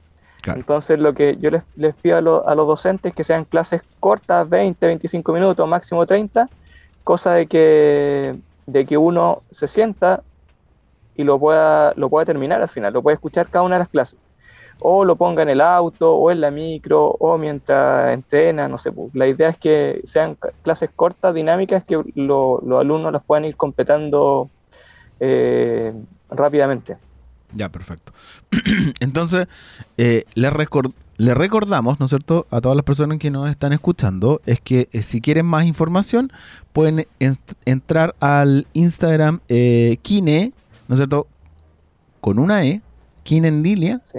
Claro. 0.42 0.60
Entonces 0.60 0.98
lo 0.98 1.14
que 1.14 1.36
yo 1.40 1.50
les, 1.50 1.62
les 1.74 1.94
pido 1.96 2.16
a, 2.18 2.20
lo- 2.20 2.48
a 2.48 2.54
los 2.54 2.66
docentes 2.66 3.10
es 3.10 3.14
que 3.16 3.24
sean 3.24 3.44
clases 3.44 3.82
cortas, 4.00 4.48
20, 4.48 4.86
25 4.86 5.32
minutos, 5.32 5.68
máximo 5.68 6.06
30, 6.06 6.50
cosa 7.04 7.34
de 7.34 7.46
que, 7.48 8.40
de 8.66 8.86
que 8.86 8.96
uno 8.98 9.44
se 9.50 9.68
sienta 9.68 10.24
y 11.14 11.24
lo 11.24 11.38
pueda, 11.40 11.92
lo 11.96 12.10
pueda 12.10 12.26
terminar 12.26 12.62
al 12.62 12.68
final, 12.68 12.92
lo 12.92 13.02
puede 13.02 13.14
escuchar 13.16 13.50
cada 13.50 13.64
una 13.64 13.76
de 13.76 13.80
las 13.80 13.88
clases. 13.90 14.20
O 14.80 15.04
lo 15.04 15.16
ponga 15.16 15.42
en 15.42 15.48
el 15.48 15.60
auto, 15.62 16.14
o 16.14 16.30
en 16.30 16.40
la 16.40 16.50
micro, 16.50 17.06
o 17.18 17.38
mientras 17.38 18.12
entrena, 18.12 18.68
no 18.68 18.76
sé. 18.78 18.92
pues, 18.92 19.14
La 19.14 19.26
idea 19.26 19.48
es 19.48 19.58
que 19.58 20.02
sean 20.04 20.36
clases 20.62 20.90
cortas, 20.94 21.34
dinámicas, 21.34 21.82
que 21.84 22.02
lo- 22.14 22.60
los 22.64 22.80
alumnos 22.80 23.12
las 23.12 23.24
puedan 23.24 23.44
ir 23.46 23.56
completando 23.56 24.50
eh, 25.18 25.94
rápidamente. 26.30 26.98
Ya, 27.54 27.68
perfecto. 27.70 28.12
Entonces, 29.00 29.46
eh, 29.96 30.24
le, 30.34 30.50
le 31.16 31.34
recordamos, 31.34 31.98
¿no 32.00 32.04
es 32.06 32.10
cierto?, 32.10 32.46
a 32.50 32.60
todas 32.60 32.76
las 32.76 32.84
personas 32.84 33.18
que 33.18 33.30
nos 33.30 33.48
están 33.48 33.72
escuchando, 33.72 34.42
es 34.44 34.60
que 34.60 34.88
eh, 34.92 35.02
si 35.02 35.20
quieren 35.22 35.46
más 35.46 35.64
información, 35.64 36.30
pueden 36.74 37.06
en- 37.18 37.36
entrar 37.64 38.14
al 38.20 38.66
Instagram 38.74 39.40
eh, 39.48 39.96
Kine, 40.02 40.52
¿no 40.88 40.96
es 40.96 40.98
cierto?, 40.98 41.26
con 42.20 42.38
una 42.38 42.64
E, 42.64 42.82
Kine 43.22 43.48
en 43.48 43.62
línea, 43.62 44.00
Sí. 44.12 44.18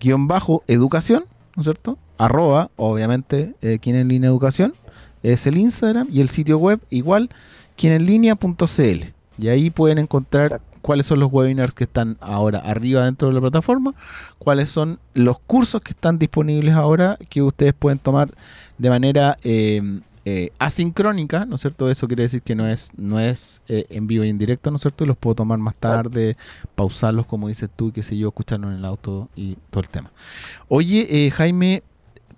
Guion 0.00 0.28
bajo 0.28 0.62
educación, 0.66 1.24
¿no 1.56 1.60
es 1.60 1.64
cierto?, 1.64 1.98
arroba, 2.18 2.70
obviamente, 2.76 3.54
eh, 3.60 3.78
Kine 3.80 4.00
en 4.00 4.08
línea 4.08 4.30
educación, 4.30 4.74
es 5.22 5.46
el 5.46 5.56
Instagram 5.56 6.08
y 6.10 6.20
el 6.20 6.28
sitio 6.28 6.58
web 6.58 6.80
igual, 6.90 7.30
kinenlinea.cl. 7.76 9.04
Y 9.38 9.48
ahí 9.48 9.70
pueden 9.70 9.98
encontrar 9.98 10.52
Exacto. 10.52 10.78
cuáles 10.82 11.06
son 11.06 11.18
los 11.18 11.32
webinars 11.32 11.74
que 11.74 11.84
están 11.84 12.16
ahora 12.20 12.58
arriba 12.58 13.04
dentro 13.04 13.28
de 13.28 13.34
la 13.34 13.40
plataforma, 13.40 13.94
cuáles 14.38 14.68
son 14.68 15.00
los 15.14 15.40
cursos 15.40 15.80
que 15.80 15.92
están 15.92 16.18
disponibles 16.18 16.74
ahora 16.74 17.18
que 17.28 17.42
ustedes 17.42 17.74
pueden 17.74 17.98
tomar 17.98 18.30
de 18.78 18.90
manera 18.90 19.36
eh, 19.42 20.00
eh, 20.24 20.50
asincrónica, 20.58 21.44
¿no 21.44 21.56
es 21.56 21.60
cierto? 21.60 21.90
Eso 21.90 22.06
quiere 22.06 22.22
decir 22.22 22.42
que 22.42 22.54
no 22.54 22.66
es, 22.66 22.90
no 22.96 23.20
es 23.20 23.60
eh, 23.68 23.84
en 23.90 24.06
vivo 24.06 24.24
y 24.24 24.30
en 24.30 24.38
directo, 24.38 24.70
¿no 24.70 24.76
es 24.76 24.82
cierto? 24.82 25.04
Los 25.04 25.16
puedo 25.16 25.34
tomar 25.34 25.58
más 25.58 25.74
tarde, 25.76 26.36
pausarlos 26.74 27.26
como 27.26 27.48
dices 27.48 27.68
tú, 27.74 27.88
y 27.88 27.92
qué 27.92 28.02
sé 28.02 28.16
yo, 28.16 28.28
escucharlos 28.28 28.70
en 28.70 28.78
el 28.78 28.84
auto 28.84 29.28
y 29.36 29.56
todo 29.70 29.82
el 29.82 29.88
tema. 29.88 30.10
Oye, 30.68 31.26
eh, 31.26 31.30
Jaime, 31.30 31.82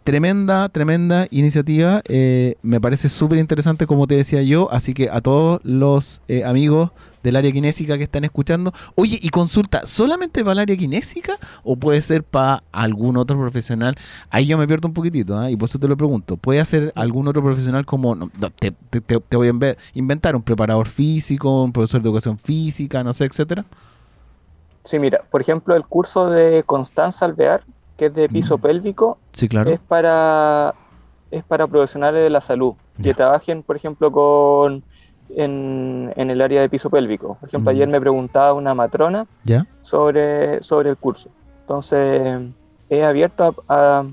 tremenda, 0.07 0.69
tremenda 0.69 1.27
iniciativa. 1.33 2.01
eh, 2.07 2.55
me 2.63 2.81
parece 2.81 3.09
súper 3.09 3.39
interesante, 3.39 3.87
como 3.89 4.07
te 4.07 4.15
decía 4.15 4.41
yo. 4.43 4.69
Así 4.73 4.95
que 4.95 5.11
a 5.11 5.21
todos 5.21 5.61
los 5.65 6.23
eh, 6.29 6.45
amigos 6.45 6.93
del 7.25 7.35
área 7.35 7.51
kinésica 7.51 7.99
que 7.99 8.05
están 8.05 8.23
escuchando, 8.23 8.73
oye, 8.95 9.19
y 9.21 9.31
consulta, 9.31 9.85
¿solamente 9.85 10.43
para 10.45 10.53
el 10.53 10.59
área 10.61 10.77
kinésica 10.77 11.33
o 11.65 11.75
puede 11.77 12.01
ser 12.03 12.23
para 12.23 12.63
algún 12.71 13.17
otro 13.17 13.37
profesional? 13.37 13.97
Ahí 14.31 14.47
yo 14.47 14.57
me 14.57 14.69
pierdo 14.69 14.87
un 14.87 14.95
poquitito, 14.95 15.37
¿ah? 15.37 15.51
y 15.51 15.57
por 15.57 15.69
eso 15.69 15.81
te 15.81 15.89
lo 15.89 15.97
pregunto. 15.97 16.37
¿Puede 16.37 16.61
hacer 16.61 16.93
algún 16.95 17.27
otro 17.27 17.43
profesional 17.43 17.85
como, 17.85 18.17
te, 18.61 18.71
te- 18.71 19.37
voy 19.37 19.49
a 19.49 19.53
inve- 19.53 19.77
inventar, 19.95 20.37
un 20.37 20.43
preparador 20.43 20.87
físico, 20.87 21.65
un 21.65 21.73
profesor 21.73 22.01
de 22.01 22.09
educación 22.09 22.39
física, 22.39 23.03
no 23.03 23.13
sé, 23.13 23.25
etcétera? 23.25 23.67
Sí, 24.85 24.99
mira, 25.01 25.25
por 25.31 25.41
ejemplo, 25.41 25.75
el 25.75 25.85
curso 25.87 26.31
de 26.31 26.63
Constanza 26.65 27.25
Alvear, 27.25 27.65
que 27.97 28.07
es 28.07 28.15
de 28.15 28.29
piso 28.29 28.59
Mm. 28.59 28.61
pélvico, 28.61 29.19
Sí, 29.33 29.49
claro. 29.49 29.71
es 29.71 29.81
para 29.81 30.75
es 31.31 31.43
para 31.43 31.67
profesionales 31.67 32.23
de 32.23 32.31
la 32.31 32.41
salud 32.41 32.75
que 33.03 33.12
trabajen, 33.12 33.62
por 33.65 33.75
ejemplo, 33.76 34.12
con 34.12 34.83
en, 35.35 36.12
en 36.17 36.31
el 36.31 36.41
área 36.41 36.61
de 36.61 36.69
piso 36.69 36.88
pélvico. 36.88 37.37
Por 37.41 37.49
ejemplo, 37.49 37.73
Mm. 37.73 37.75
ayer 37.75 37.88
me 37.88 38.00
preguntaba 38.00 38.53
una 38.53 38.75
matrona 38.75 39.26
sobre, 39.83 40.62
sobre 40.62 40.91
el 40.91 40.97
curso. 40.97 41.29
Entonces, 41.62 42.43
es 42.88 43.03
abierto 43.05 43.57
a- 43.67 43.75
a- 43.99 44.05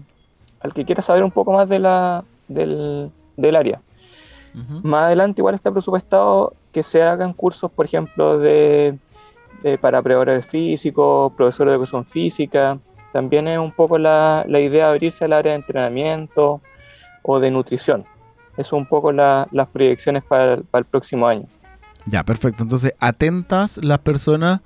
al 0.61 0.73
que 0.73 0.85
quiera 0.85 1.03
saber 1.03 1.23
un 1.23 1.29
poco 1.31 1.51
más 1.53 1.69
de 1.69 1.77
la, 1.79 2.23
del, 2.47 3.11
del 3.37 3.55
área. 3.55 3.79
Más 4.83 5.05
adelante 5.05 5.41
igual 5.41 5.55
está 5.55 5.71
presupuestado 5.71 6.53
que 6.71 6.81
se 6.83 7.01
hagan 7.03 7.33
cursos, 7.33 7.71
por 7.71 7.85
ejemplo, 7.85 8.37
de, 8.39 8.97
de- 9.61 9.77
para 9.77 10.01
preparadores 10.01 10.47
físicos, 10.47 11.31
profesores 11.33 11.71
de 11.71 11.75
educación 11.75 12.05
física. 12.05 12.79
También 13.13 13.47
es 13.47 13.57
un 13.59 13.71
poco 13.71 13.97
la, 13.97 14.43
la 14.49 14.59
idea 14.59 14.87
de 14.87 14.91
abrirse 14.91 15.23
al 15.23 15.31
área 15.33 15.53
de 15.53 15.57
entrenamiento 15.59 16.61
o 17.21 17.39
de 17.39 17.49
nutrición. 17.51 18.03
Es 18.57 18.73
un 18.73 18.85
poco 18.85 19.11
la- 19.13 19.47
las 19.51 19.67
proyecciones 19.69 20.23
para, 20.23 20.55
el- 20.55 20.63
para 20.65 20.79
el 20.81 20.85
próximo 20.85 21.25
año. 21.27 21.45
Ya, 22.05 22.23
perfecto. 22.23 22.63
Entonces, 22.63 22.93
atentas 22.99 23.79
las 23.81 23.99
personas 23.99 24.59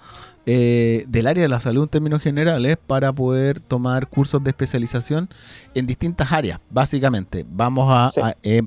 eh, 0.50 1.04
del 1.10 1.28
área 1.28 1.44
de 1.44 1.50
la 1.50 1.60
salud 1.60 1.84
en 1.84 1.90
términos 1.90 2.22
generales 2.24 2.78
para 2.88 3.12
poder 3.14 3.60
tomar 3.60 4.08
cursos 4.08 4.42
de 4.44 4.50
especialización 4.52 5.28
en 5.76 5.86
distintas 5.86 6.32
áreas, 6.32 6.60
básicamente. 6.70 7.46
Vamos 7.48 7.88
a... 7.94 8.12
Sí. 8.16 8.22
a, 8.22 8.36
eh, 8.44 8.64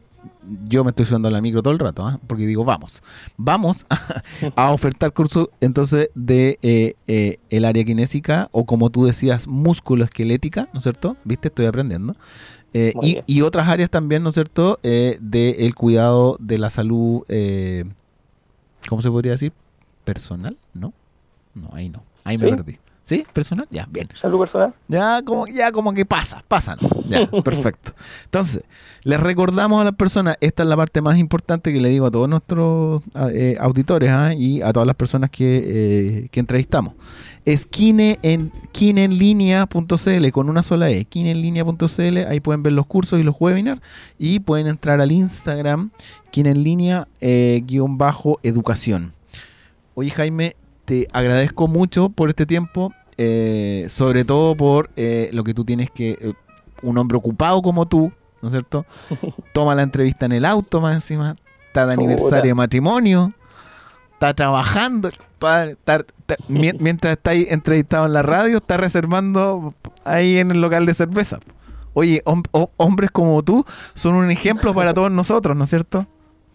yo 0.69 0.85
me 0.85 0.91
estoy 0.91 1.07
subiendo 1.07 1.29
a 1.29 1.31
la 1.31 1.41
micro 1.41 1.63
todo 1.63 1.73
el 1.73 1.79
rato, 1.79 2.07
¿ah? 2.07 2.19
porque 2.27 2.47
digo 2.47 2.65
vamos. 2.65 3.03
Vamos 3.37 3.87
a, 4.57 4.73
ofertar 4.73 5.13
cursos 5.13 5.49
entonces 5.61 6.11
de 6.15 6.59
eh, 6.63 6.95
eh, 7.07 7.39
el 7.51 7.65
área 7.65 7.85
kinésica 7.85 8.49
o 8.53 8.65
como 8.65 8.91
tú 8.91 9.05
decías, 9.05 9.47
músculo-esquelética, 9.47 10.69
¿no 10.73 10.79
es 10.79 10.83
cierto? 10.85 11.17
¿Viste? 11.25 11.49
Estoy 11.49 11.67
aprendiendo. 11.67 12.17
Eh, 12.73 12.93
y, 13.27 13.41
otras 13.43 13.69
áreas 13.69 13.91
también, 13.91 14.23
¿no 14.23 14.29
es 14.29 14.35
cierto? 14.35 14.79
Del 14.83 15.75
cuidado 15.75 16.37
de 16.39 16.59
la 16.59 16.71
salud, 16.71 17.23
eh, 17.29 17.85
¿cómo 18.89 19.03
se 19.03 19.11
podría 19.11 19.33
decir? 19.33 19.53
¿Personal? 20.05 20.57
¿No? 20.73 20.93
No, 21.55 21.69
ahí 21.73 21.89
no. 21.89 22.05
Ahí 22.23 22.39
me 22.39 22.49
perdí. 22.49 22.79
¿Sí? 23.11 23.27
¿Personal? 23.33 23.67
Ya, 23.73 23.89
bien. 23.91 24.09
¿Salud 24.21 24.39
personal? 24.39 24.73
Ya 24.87 25.21
como, 25.25 25.45
ya 25.49 25.73
como 25.73 25.93
que 25.93 26.07
pasa, 26.07 26.45
pasan. 26.47 26.79
Ya, 27.09 27.27
perfecto. 27.45 27.91
Entonces, 28.27 28.63
les 29.03 29.19
recordamos 29.19 29.81
a 29.81 29.85
las 29.85 29.95
personas, 29.97 30.37
esta 30.41 30.63
es 30.63 30.69
la 30.69 30.77
parte 30.77 31.01
más 31.01 31.19
importante 31.19 31.73
que 31.73 31.81
le 31.81 31.89
digo 31.89 32.07
a 32.07 32.13
todos 32.13 32.29
nuestros 32.29 33.03
eh, 33.33 33.57
auditores 33.59 34.11
¿ah? 34.11 34.33
y 34.33 34.63
a 34.63 34.73
todas 34.73 34.87
las 34.87 34.95
personas 34.95 35.29
que, 35.29 35.65
eh, 35.67 36.29
que 36.31 36.39
entrevistamos. 36.39 36.95
Es 37.45 37.67
kine 37.67 38.21
en, 38.23 38.53
con 40.33 40.49
una 40.49 40.63
sola 40.63 40.91
E, 40.91 41.05
kineenlinea.cl, 41.05 42.17
ahí 42.29 42.39
pueden 42.39 42.63
ver 42.63 42.75
los 42.75 42.87
cursos 42.87 43.19
y 43.19 43.25
los 43.25 43.35
webinars 43.41 43.81
y 44.21 44.39
pueden 44.39 44.69
entrar 44.69 45.01
al 45.01 45.11
Instagram, 45.11 45.91
kineenlinea 46.31 47.09
eh, 47.21 47.61
guion 47.67 47.99
bajo 47.99 48.39
educación. 48.45 49.15
Oye 49.97 50.13
Jaime, 50.13 50.55
te 50.91 51.07
agradezco 51.13 51.69
mucho 51.69 52.09
por 52.09 52.31
este 52.31 52.47
tiempo, 52.47 52.93
eh, 53.23 53.85
sobre 53.91 54.25
todo 54.25 54.57
por 54.57 54.89
eh, 54.97 55.29
lo 55.35 55.45
que 55.45 55.53
tú 55.53 55.63
tienes 55.65 55.91
que, 55.91 56.13
eh, 56.21 56.33
un 56.83 56.97
hombre 56.97 57.19
ocupado 57.19 57.61
como 57.61 57.87
tú, 57.87 58.11
¿no 58.41 58.49
es 58.49 58.53
cierto? 58.53 58.87
Toma 59.53 59.75
la 59.75 59.83
entrevista 59.83 60.25
en 60.25 60.33
el 60.33 60.47
auto 60.47 60.81
más 60.81 60.95
encima, 60.95 61.37
está 61.67 61.87
de 61.87 61.93
aniversario 61.93 62.49
de 62.51 62.55
matrimonio, 62.55 63.33
está 64.15 64.33
trabajando, 64.33 65.11
padre, 65.39 65.73
está- 65.73 65.97
está- 65.97 66.37
mien- 66.49 66.77
mientras 66.81 67.13
está 67.13 67.33
ahí 67.33 67.47
entrevistado 67.51 68.07
en 68.07 68.15
la 68.15 68.23
radio, 68.23 68.57
está 68.57 68.79
reservando 68.79 69.75
ahí 70.05 70.39
en 70.39 70.51
el 70.53 70.61
local 70.63 70.87
de 70.87 70.95
cerveza. 70.95 71.39
Oye, 71.93 72.23
hom- 72.25 72.47
ho- 72.53 72.71
hombres 72.79 73.11
como 73.11 73.43
tú 73.43 73.65
son 73.95 74.15
un 74.15 74.31
ejemplo 74.31 74.73
para 74.75 74.95
todos 74.95 75.11
nosotros, 75.11 75.57
¿no 75.57 75.65
es 75.65 75.71
cierto? 75.71 76.07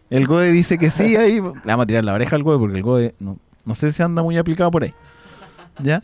El 0.10 0.26
Gode 0.28 0.52
dice 0.52 0.78
que 0.80 0.90
sí, 0.90 1.16
ahí 1.16 1.36
le 1.42 1.42
vamos 1.66 1.84
a 1.84 1.86
tirar 1.86 2.06
la 2.06 2.14
oreja 2.14 2.36
al 2.36 2.42
Gode 2.44 2.58
porque 2.58 2.78
el 2.78 2.84
Gode 2.84 3.16
no, 3.20 3.38
no 3.66 3.76
sé 3.76 3.92
si 3.92 4.02
anda 4.02 4.24
muy 4.24 4.38
aplicado 4.38 4.72
por 4.72 4.84
ahí. 4.84 4.94
¿Ya? 5.84 6.02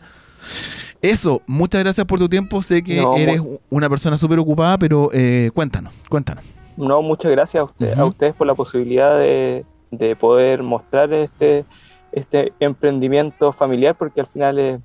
Eso, 1.00 1.42
muchas 1.46 1.82
gracias 1.82 2.06
por 2.06 2.18
tu 2.18 2.28
tiempo. 2.28 2.62
Sé 2.62 2.82
que 2.82 3.00
No, 3.02 3.16
eres 3.16 3.40
una 3.70 3.88
persona 3.88 4.16
súper 4.16 4.38
ocupada, 4.38 4.78
pero 4.78 5.10
eh, 5.12 5.50
cuéntanos, 5.54 5.92
cuéntanos. 6.08 6.44
No, 6.76 7.02
muchas 7.02 7.30
gracias 7.32 7.60
a, 7.60 7.64
usted- 7.64 7.98
a 7.98 8.04
ustedes 8.04 8.34
por 8.34 8.46
la 8.46 8.54
posibilidad 8.54 9.18
de, 9.18 9.64
de 9.90 10.16
poder 10.16 10.62
mostrar 10.62 11.12
este, 11.12 11.64
este 12.12 12.52
emprendimiento 12.60 13.52
familiar, 13.52 13.94
porque 13.96 14.20
al 14.20 14.26
final 14.26 14.58
eh, 14.58 14.78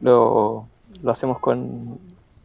lo, 0.00 0.68
lo 1.02 1.10
hacemos 1.10 1.38
con, 1.40 1.98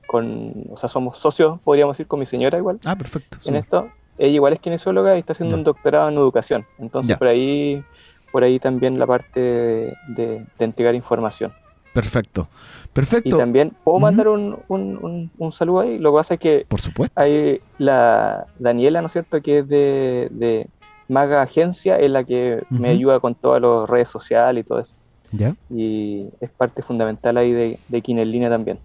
con, 0.07 0.53
o 0.71 0.77
sea, 0.77 0.89
somos 0.89 1.17
socios, 1.19 1.59
podríamos 1.63 1.95
decir, 1.95 2.07
con 2.07 2.19
mi 2.19 2.25
señora 2.25 2.57
igual 2.57 2.79
Ah, 2.85 2.95
perfecto. 2.95 3.37
en 3.45 3.55
esto. 3.55 3.89
Ella 4.17 4.35
igual 4.35 4.53
es 4.53 4.59
kinesióloga 4.59 5.15
y 5.15 5.19
está 5.19 5.33
haciendo 5.33 5.55
Ya. 5.55 5.59
un 5.59 5.63
doctorado 5.63 6.09
en 6.09 6.15
educación. 6.15 6.65
Entonces 6.79 7.09
Ya. 7.11 7.17
por 7.17 7.27
ahí, 7.27 7.83
por 8.31 8.43
ahí 8.43 8.59
también 8.59 8.97
la 8.99 9.07
parte 9.07 9.39
de, 9.39 9.93
de- 10.09 10.45
de 10.57 10.65
entregar 10.65 10.95
información. 10.95 11.53
Perfecto. 11.93 12.47
Y 12.85 12.87
Perfecto. 12.93 13.37
también 13.37 13.71
puedo 13.83 13.99
mandar 13.99 14.27
un, 14.27 14.57
un- 14.67 14.97
un- 15.01 15.31
un 15.37 15.51
saludo 15.51 15.81
ahí. 15.81 15.97
Lo 15.97 16.11
que 16.11 16.15
pasa 16.17 16.33
es 16.35 16.39
que 16.39 16.65
Por 16.67 16.79
supuesto. 16.81 17.19
hay 17.21 17.59
la 17.77 18.45
Daniela, 18.59 19.01
¿no 19.01 19.07
es 19.07 19.13
cierto?, 19.13 19.41
que 19.41 19.59
es 19.59 19.67
de, 19.67 20.27
de 20.31 20.67
Maga 21.07 21.41
Agencia, 21.41 21.97
es 21.97 22.09
la 22.11 22.23
que 22.23 22.63
me 22.69 22.89
ayuda 22.89 23.19
con 23.19 23.35
todas 23.35 23.61
las 23.61 23.89
redes 23.89 24.07
sociales 24.09 24.63
y 24.65 24.67
todo 24.67 24.79
eso. 24.79 24.93
Ya. 25.33 25.55
Y 25.69 26.27
es 26.41 26.49
parte 26.49 26.81
fundamental 26.81 27.37
ahí 27.37 27.51
de, 27.51 27.79
de 27.87 28.01
Kine 28.01 28.21
en 28.23 28.31
línea 28.31 28.49
también. 28.49 28.79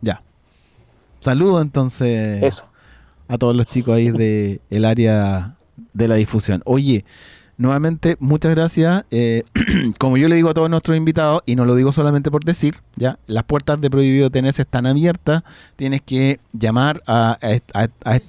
Ya. 0.00 0.20
Saludos 1.20 1.62
entonces 1.62 2.42
Eso. 2.42 2.64
a 3.28 3.38
todos 3.38 3.54
los 3.56 3.66
chicos 3.66 3.94
ahí 3.94 4.10
de 4.10 4.60
el 4.70 4.84
área 4.84 5.56
de 5.92 6.08
la 6.08 6.16
difusión. 6.16 6.60
Oye, 6.64 7.04
nuevamente 7.56 8.16
muchas 8.20 8.50
gracias. 8.54 9.04
Eh, 9.10 9.42
como 9.98 10.16
yo 10.16 10.28
le 10.28 10.36
digo 10.36 10.50
a 10.50 10.54
todos 10.54 10.70
nuestros 10.70 10.96
invitados, 10.96 11.42
y 11.46 11.56
no 11.56 11.64
lo 11.64 11.74
digo 11.74 11.92
solamente 11.92 12.30
por 12.30 12.44
decir, 12.44 12.76
ya, 12.96 13.18
las 13.26 13.44
puertas 13.44 13.80
de 13.80 13.90
Prohibido 13.90 14.30
Tenerse 14.30 14.62
están 14.62 14.86
abiertas. 14.86 15.42
Tienes 15.76 16.00
que 16.02 16.40
llamar 16.52 17.02
a, 17.06 17.38
a 17.40 17.80
a- 17.82 17.88
a 18.04 18.16
est- 18.16 18.26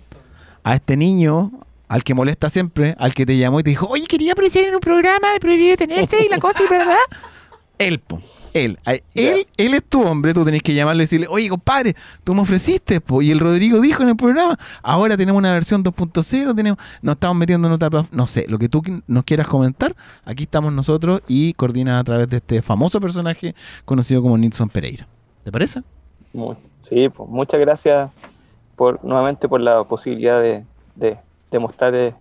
a 0.63 0.73
este 0.75 0.97
niño, 0.97 1.51
al 1.87 2.03
que 2.03 2.13
molesta 2.15 2.49
siempre, 2.49 2.95
al 2.97 3.13
que 3.13 3.25
te 3.25 3.37
llamó 3.37 3.59
y 3.59 3.63
te 3.63 3.69
dijo, 3.69 3.85
oye, 3.87 4.07
quería 4.07 4.31
aparecer 4.33 4.67
en 4.67 4.73
un 4.75 4.79
programa 4.81 5.31
de 5.33 5.39
Prohibido 5.39 5.77
Tenerse 5.77 6.25
y 6.25 6.29
la 6.29 6.39
cosa, 6.39 6.63
y 6.63 6.67
verdad. 6.67 6.95
Él, 8.55 8.79
él, 8.85 9.47
él, 9.57 9.73
es 9.73 9.83
tu 9.83 10.01
hombre, 10.01 10.33
tú 10.33 10.45
tenés 10.45 10.63
que 10.63 10.73
llamarle 10.73 11.03
y 11.03 11.05
decirle, 11.05 11.27
oye, 11.29 11.49
compadre, 11.49 11.93
tú 12.23 12.33
me 12.33 12.41
ofreciste, 12.41 13.01
po, 13.01 13.21
y 13.21 13.29
el 13.31 13.39
Rodrigo 13.39 13.81
dijo 13.81 14.01
en 14.03 14.09
el 14.09 14.15
programa, 14.15 14.57
ahora 14.81 15.17
tenemos 15.17 15.37
una 15.39 15.51
versión 15.51 15.83
2.0, 15.83 16.55
tenemos, 16.55 16.79
nos 17.01 17.15
estamos 17.15 17.35
metiendo 17.35 17.67
en 17.67 17.73
otra 17.73 17.89
no 18.11 18.27
sé, 18.27 18.45
lo 18.47 18.57
que 18.57 18.69
tú 18.69 18.81
nos 19.07 19.25
quieras 19.25 19.47
comentar, 19.49 19.93
aquí 20.23 20.43
estamos 20.43 20.71
nosotros 20.71 21.21
y 21.27 21.51
coordinas 21.53 21.99
a 21.99 22.03
través 22.05 22.29
de 22.29 22.37
este 22.37 22.61
famoso 22.61 23.01
personaje 23.01 23.53
conocido 23.83 24.21
como 24.21 24.37
Nilson 24.37 24.69
Pereira. 24.69 25.05
¿Te 25.43 25.51
parece? 25.51 25.81
Mu- 26.33 26.55
Sí, 26.81 27.09
pues 27.09 27.27
muchas 27.29 27.59
gracias 27.59 28.09
por 28.75 29.03
nuevamente 29.03 29.49
por 29.49 29.59
la 29.59 29.83
posibilidad 29.83 30.39
de, 30.41 30.63
de, 30.95 31.17
de 31.51 31.59
mostrar 31.59 31.93
eh, 31.95 32.13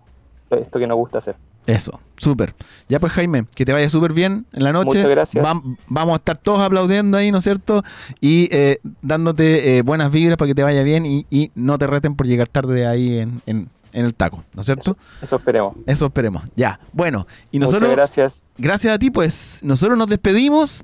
esto 0.49 0.79
que 0.79 0.87
nos 0.87 0.97
gusta 0.97 1.19
hacer. 1.19 1.35
Eso, 1.67 1.99
súper. 2.17 2.53
Ya 2.89 2.99
pues 2.99 3.11
Jaime, 3.13 3.45
que 3.55 3.65
te 3.65 3.73
vaya 3.73 3.89
súper 3.89 4.13
bien 4.13 4.45
en 4.53 4.63
la 4.63 4.71
noche. 4.71 4.99
Muchas 4.99 5.07
gracias. 5.09 5.43
Vam- 5.45 5.77
vamos 5.87 6.13
a 6.13 6.17
estar 6.17 6.37
todos 6.37 6.59
aplaudiendo 6.59 7.17
ahí, 7.17 7.31
¿no 7.31 7.39
es 7.39 7.43
cierto? 7.43 7.83
Y 8.21 8.49
eh, 8.55 8.79
dándote 9.01 9.77
eh, 9.77 9.81
buenas 9.81 10.11
vibras 10.11 10.37
para 10.37 10.47
que 10.47 10.55
te 10.55 10.63
vaya 10.63 10.83
bien 10.83 11.05
y, 11.05 11.25
y 11.31 11.51
no 11.55 11.77
te 11.77 11.87
reten 11.87 12.15
por 12.15 12.27
llegar 12.27 12.47
tarde 12.47 12.85
ahí 12.85 13.17
en, 13.19 13.41
en- 13.47 13.69
en 13.93 14.03
el 14.05 14.13
taco, 14.13 14.43
¿no 14.53 14.59
es 14.59 14.65
cierto? 14.65 14.97
Eso, 15.17 15.23
eso 15.25 15.35
esperemos. 15.37 15.75
Eso 15.85 16.05
esperemos. 16.07 16.43
Ya, 16.57 16.81
bueno, 16.91 17.25
y 17.49 17.59
nosotros, 17.59 17.83
Muchas 17.89 17.95
gracias. 18.13 18.43
gracias 18.57 18.93
a 18.93 18.99
ti, 18.99 19.09
pues 19.09 19.61
nosotros 19.63 19.97
nos 19.97 20.09
despedimos 20.09 20.83